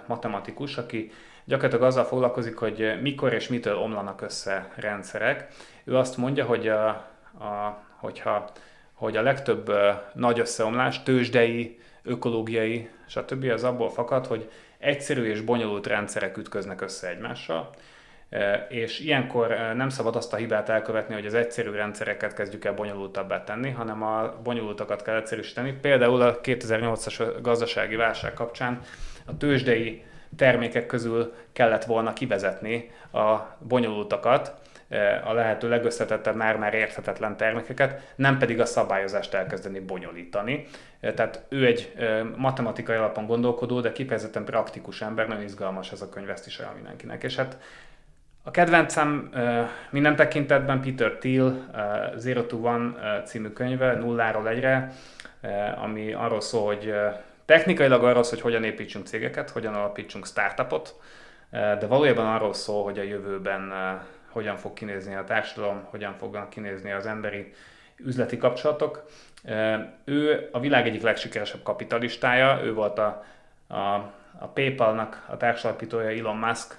matematikus, 0.06 0.78
aki 0.78 1.12
gyakorlatilag 1.46 1.86
azzal 1.86 2.04
foglalkozik, 2.04 2.58
hogy 2.58 3.00
mikor 3.02 3.34
és 3.34 3.48
mitől 3.48 3.78
omlanak 3.78 4.22
össze 4.22 4.72
rendszerek. 4.76 5.48
Ő 5.84 5.98
azt 5.98 6.18
mondja, 6.18 6.46
hogy 6.46 6.68
a, 6.68 6.88
a, 6.88 7.84
hogyha 7.96 8.52
hogy 8.94 9.18
a 9.18 9.22
legtöbb 9.22 9.72
nagy 10.14 10.40
összeomlás 10.40 11.04
tőzsdei, 11.04 11.80
ökológiai, 12.04 12.90
stb. 13.08 13.44
az 13.44 13.64
abból 13.64 13.90
fakad, 13.90 14.26
hogy 14.26 14.50
egyszerű 14.78 15.24
és 15.24 15.42
bonyolult 15.42 15.88
rendszerek 15.88 16.38
ütköznek 16.38 16.82
össze 16.82 17.10
egymással, 17.10 17.70
és 18.70 19.00
ilyenkor 19.00 19.48
nem 19.76 19.90
szabad 19.90 20.16
azt 20.16 20.34
a 20.34 20.36
hibát 20.36 20.70
elkövetni, 20.70 21.14
hogy 21.14 21.26
az 21.26 21.34
egyszerű 21.34 21.72
rendszereket 21.72 22.34
kezdjük 22.34 22.66
el 22.66 22.74
bonyolultabbá 22.74 23.44
tenni, 23.44 23.70
hanem 23.70 24.04
a 24.04 24.34
bonyolultakat 24.44 25.02
kell 25.02 25.16
egyszerűsíteni. 25.16 25.72
Például 25.82 26.22
a 26.22 26.40
2008-as 26.42 27.38
gazdasági 27.42 27.96
válság 27.96 28.34
kapcsán 28.34 28.80
a 29.26 29.38
tőzsdei 29.38 30.04
termékek 30.38 30.86
közül 30.86 31.34
kellett 31.52 31.84
volna 31.84 32.14
kivezetni 32.14 32.92
a 33.12 33.38
bonyolultakat, 33.68 34.62
a 35.24 35.34
lehető 35.34 35.70
legösszetettebb, 35.70 36.36
már-már 36.36 36.74
érthetetlen 36.74 37.38
termékeket, 37.38 38.14
nem 38.16 38.38
pedig 38.38 38.60
a 38.60 38.66
szabályozást 38.66 39.34
elkezdeni 39.34 39.80
bonyolítani. 39.80 40.68
Tehát 41.00 41.44
ő 41.50 41.66
egy 41.66 41.94
matematikai 42.36 42.96
alapon 42.96 43.26
gondolkodó, 43.26 43.80
de 43.82 43.92
kifejezetten 43.92 44.46
praktikus 44.46 45.02
ember, 45.02 45.28
nagyon 45.28 45.44
izgalmas 45.44 45.92
ez 45.92 46.02
a 46.02 46.10
könyv, 46.10 46.30
ezt 46.30 46.48
is 46.48 46.60
olyan 46.60 46.74
mindenkinek. 46.74 47.24
És 47.24 47.36
hát 47.36 47.58
a 48.44 48.52
kedvencem 48.52 49.30
minden 49.90 50.16
tekintetben 50.16 50.82
Peter 50.82 51.12
Thiel 51.12 51.70
Zero 52.16 52.44
to 52.44 52.58
One 52.58 53.22
című 53.26 53.48
könyve, 53.50 53.94
nulláról 53.94 54.48
egyre, 54.48 54.92
ami 55.84 56.14
arról 56.14 56.42
szól, 56.42 56.66
hogy 56.66 56.94
technikailag 57.46 58.04
arról 58.04 58.24
szól, 58.24 58.34
hogy 58.34 58.42
hogyan 58.42 58.64
építsünk 58.64 59.06
cégeket, 59.06 59.50
hogyan 59.50 59.74
alapítsunk 59.74 60.26
startupot, 60.26 60.96
de 61.50 61.88
valójában 61.88 62.26
arról 62.26 62.54
szól, 62.54 62.84
hogy 62.84 63.00
a 63.00 63.04
jövőben 63.04 63.74
hogyan 64.34 64.58
fog 64.58 64.74
kinézni 64.74 65.16
a 65.16 65.24
társadalom, 65.24 65.84
hogyan 65.84 66.14
fognak 66.14 66.50
kinézni 66.50 66.92
az 66.92 67.06
emberi 67.06 67.54
üzleti 67.98 68.38
kapcsolatok. 68.38 69.06
Ő 70.06 70.50
a 70.52 70.60
világ 70.60 70.88
egyik 70.88 71.02
legsikeresebb 71.02 71.64
kapitalistája, 71.64 72.64
ő 72.64 72.74
volt 72.74 73.00
a, 73.00 73.26
a, 73.68 73.84
a 74.40 74.48
PayPal-nak 74.54 75.26
a 75.30 75.38
társalapítója 75.38 76.10
Elon 76.10 76.38
Musk, 76.38 76.78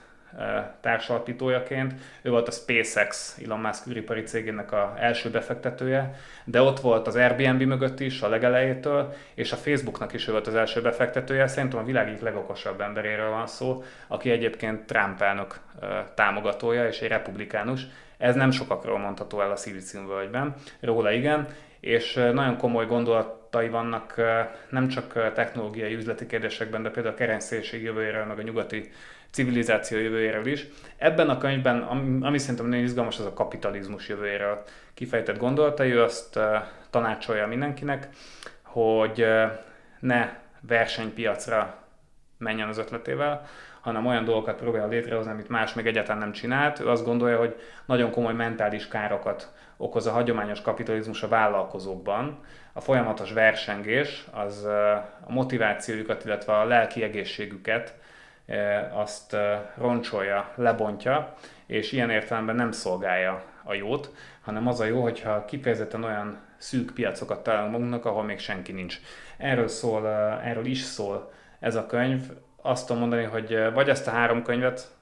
társalapítójaként. 0.80 1.94
Ő 2.22 2.30
volt 2.30 2.48
a 2.48 2.50
SpaceX, 2.50 3.38
Elon 3.44 3.60
Musk 3.60 3.86
űripari 3.86 4.22
cégének 4.22 4.72
a 4.72 4.94
első 4.98 5.30
befektetője, 5.30 6.14
de 6.44 6.62
ott 6.62 6.80
volt 6.80 7.06
az 7.06 7.16
Airbnb 7.16 7.62
mögött 7.62 8.00
is 8.00 8.20
a 8.20 8.28
legelejétől, 8.28 9.14
és 9.34 9.52
a 9.52 9.56
Facebooknak 9.56 10.12
is 10.12 10.28
ő 10.28 10.32
volt 10.32 10.46
az 10.46 10.54
első 10.54 10.82
befektetője. 10.82 11.46
Szerintem 11.46 11.78
a 11.78 11.84
világ 11.84 12.08
egyik 12.08 12.20
legokosabb 12.20 12.80
emberéről 12.80 13.30
van 13.30 13.46
szó, 13.46 13.82
aki 14.06 14.30
egyébként 14.30 14.86
Trump 14.86 15.22
elnök 15.22 15.58
támogatója 16.14 16.86
és 16.86 17.00
egy 17.00 17.08
republikánus. 17.08 17.86
Ez 18.18 18.34
nem 18.34 18.50
sokakról 18.50 18.98
mondható 18.98 19.40
el 19.40 19.50
a 19.50 20.06
völgyben, 20.06 20.54
róla 20.80 21.10
igen, 21.10 21.46
és 21.80 22.14
nagyon 22.14 22.56
komoly 22.56 22.86
gondolatai 22.86 23.68
vannak 23.68 24.14
nem 24.68 24.88
csak 24.88 25.32
technológiai 25.34 25.94
üzleti 25.94 26.26
kérdésekben, 26.26 26.82
de 26.82 26.90
például 26.90 27.14
a 27.14 27.18
kereszténység 27.18 27.82
jövőjéről, 27.82 28.24
meg 28.24 28.38
a 28.38 28.42
nyugati 28.42 28.90
civilizáció 29.34 29.98
jövőjéről 29.98 30.46
is. 30.46 30.66
Ebben 30.96 31.28
a 31.28 31.38
könyvben, 31.38 31.82
ami 32.22 32.38
szerintem 32.38 32.66
nagyon 32.66 32.84
izgalmas, 32.84 33.18
az 33.18 33.24
a 33.24 33.32
kapitalizmus 33.32 34.08
jövőjéről 34.08 34.62
kifejtett 34.94 35.38
gondolatai, 35.38 35.92
ő 35.92 36.02
azt 36.02 36.38
tanácsolja 36.90 37.46
mindenkinek, 37.46 38.08
hogy 38.62 39.26
ne 40.00 40.32
versenypiacra 40.60 41.74
menjen 42.38 42.68
az 42.68 42.78
ötletével, 42.78 43.46
hanem 43.80 44.06
olyan 44.06 44.24
dolgokat 44.24 44.56
próbál 44.56 44.88
létrehozni, 44.88 45.30
amit 45.30 45.48
más 45.48 45.74
még 45.74 45.86
egyáltalán 45.86 46.18
nem 46.20 46.32
csinált. 46.32 46.80
Ő 46.80 46.88
azt 46.88 47.04
gondolja, 47.04 47.38
hogy 47.38 47.56
nagyon 47.86 48.10
komoly 48.10 48.32
mentális 48.32 48.88
károkat 48.88 49.52
okoz 49.76 50.06
a 50.06 50.10
hagyományos 50.10 50.60
kapitalizmus 50.60 51.22
a 51.22 51.28
vállalkozókban. 51.28 52.38
A 52.72 52.80
folyamatos 52.80 53.32
versengés 53.32 54.24
az 54.32 54.64
a 54.64 55.28
motivációjukat, 55.28 56.24
illetve 56.24 56.52
a 56.52 56.64
lelki 56.64 57.02
egészségüket 57.02 57.94
azt 58.92 59.36
roncsolja, 59.76 60.52
lebontja, 60.54 61.34
és 61.66 61.92
ilyen 61.92 62.10
értelemben 62.10 62.56
nem 62.56 62.72
szolgálja 62.72 63.44
a 63.62 63.74
jót, 63.74 64.14
hanem 64.40 64.66
az 64.66 64.80
a 64.80 64.84
jó, 64.84 65.02
hogyha 65.02 65.44
kifejezetten 65.44 66.04
olyan 66.04 66.38
szűk 66.56 66.94
piacokat 66.94 67.42
találunk 67.42 67.72
magunknak, 67.72 68.04
ahol 68.04 68.22
még 68.22 68.38
senki 68.38 68.72
nincs. 68.72 69.00
Erről 69.36 69.68
szól, 69.68 70.08
erről 70.42 70.66
is 70.66 70.80
szól 70.80 71.32
ez 71.60 71.74
a 71.74 71.86
könyv. 71.86 72.22
Azt 72.62 72.86
tudom 72.86 73.00
mondani, 73.00 73.24
hogy 73.24 73.72
vagy 73.72 73.88
ezt 73.88 74.06
a 74.06 74.10
három 74.10 74.42
könyvet 74.42 74.94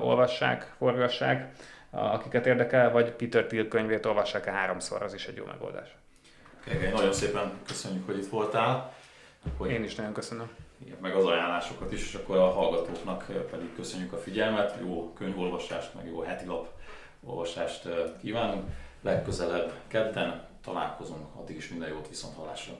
olvassák, 0.00 0.72
forgassák, 0.78 1.52
akiket 1.90 2.46
érdekel, 2.46 2.90
vagy 2.90 3.10
Peter 3.10 3.44
Thiel 3.44 3.68
könyvét 3.68 4.06
olvassák 4.06 4.46
a 4.46 4.50
háromszor, 4.50 5.02
az 5.02 5.14
is 5.14 5.26
egy 5.26 5.36
jó 5.36 5.44
megoldás. 5.44 5.96
Okay, 6.66 6.90
nagyon 6.90 7.12
szépen 7.12 7.52
köszönjük, 7.66 8.06
hogy 8.06 8.18
itt 8.18 8.28
voltál. 8.28 8.92
Hogy... 9.56 9.70
Én 9.70 9.84
is 9.84 9.94
nagyon 9.94 10.12
köszönöm 10.12 10.50
meg 11.00 11.14
az 11.14 11.24
ajánlásokat 11.24 11.92
is, 11.92 12.02
és 12.02 12.14
akkor 12.14 12.36
a 12.36 12.50
hallgatóknak 12.50 13.26
pedig 13.50 13.74
köszönjük 13.74 14.12
a 14.12 14.18
figyelmet, 14.18 14.76
jó 14.80 15.12
könyvolvasást, 15.12 15.94
meg 15.94 16.06
jó 16.06 16.20
heti 16.20 16.46
lap 16.46 16.68
olvasást 17.24 17.88
kívánunk. 18.20 18.64
Legközelebb 19.02 19.72
kedden 19.86 20.46
találkozunk, 20.64 21.26
addig 21.36 21.56
is 21.56 21.68
minden 21.68 21.88
jót 21.88 22.08
viszont 22.08 22.34
hallásra. 22.34 22.74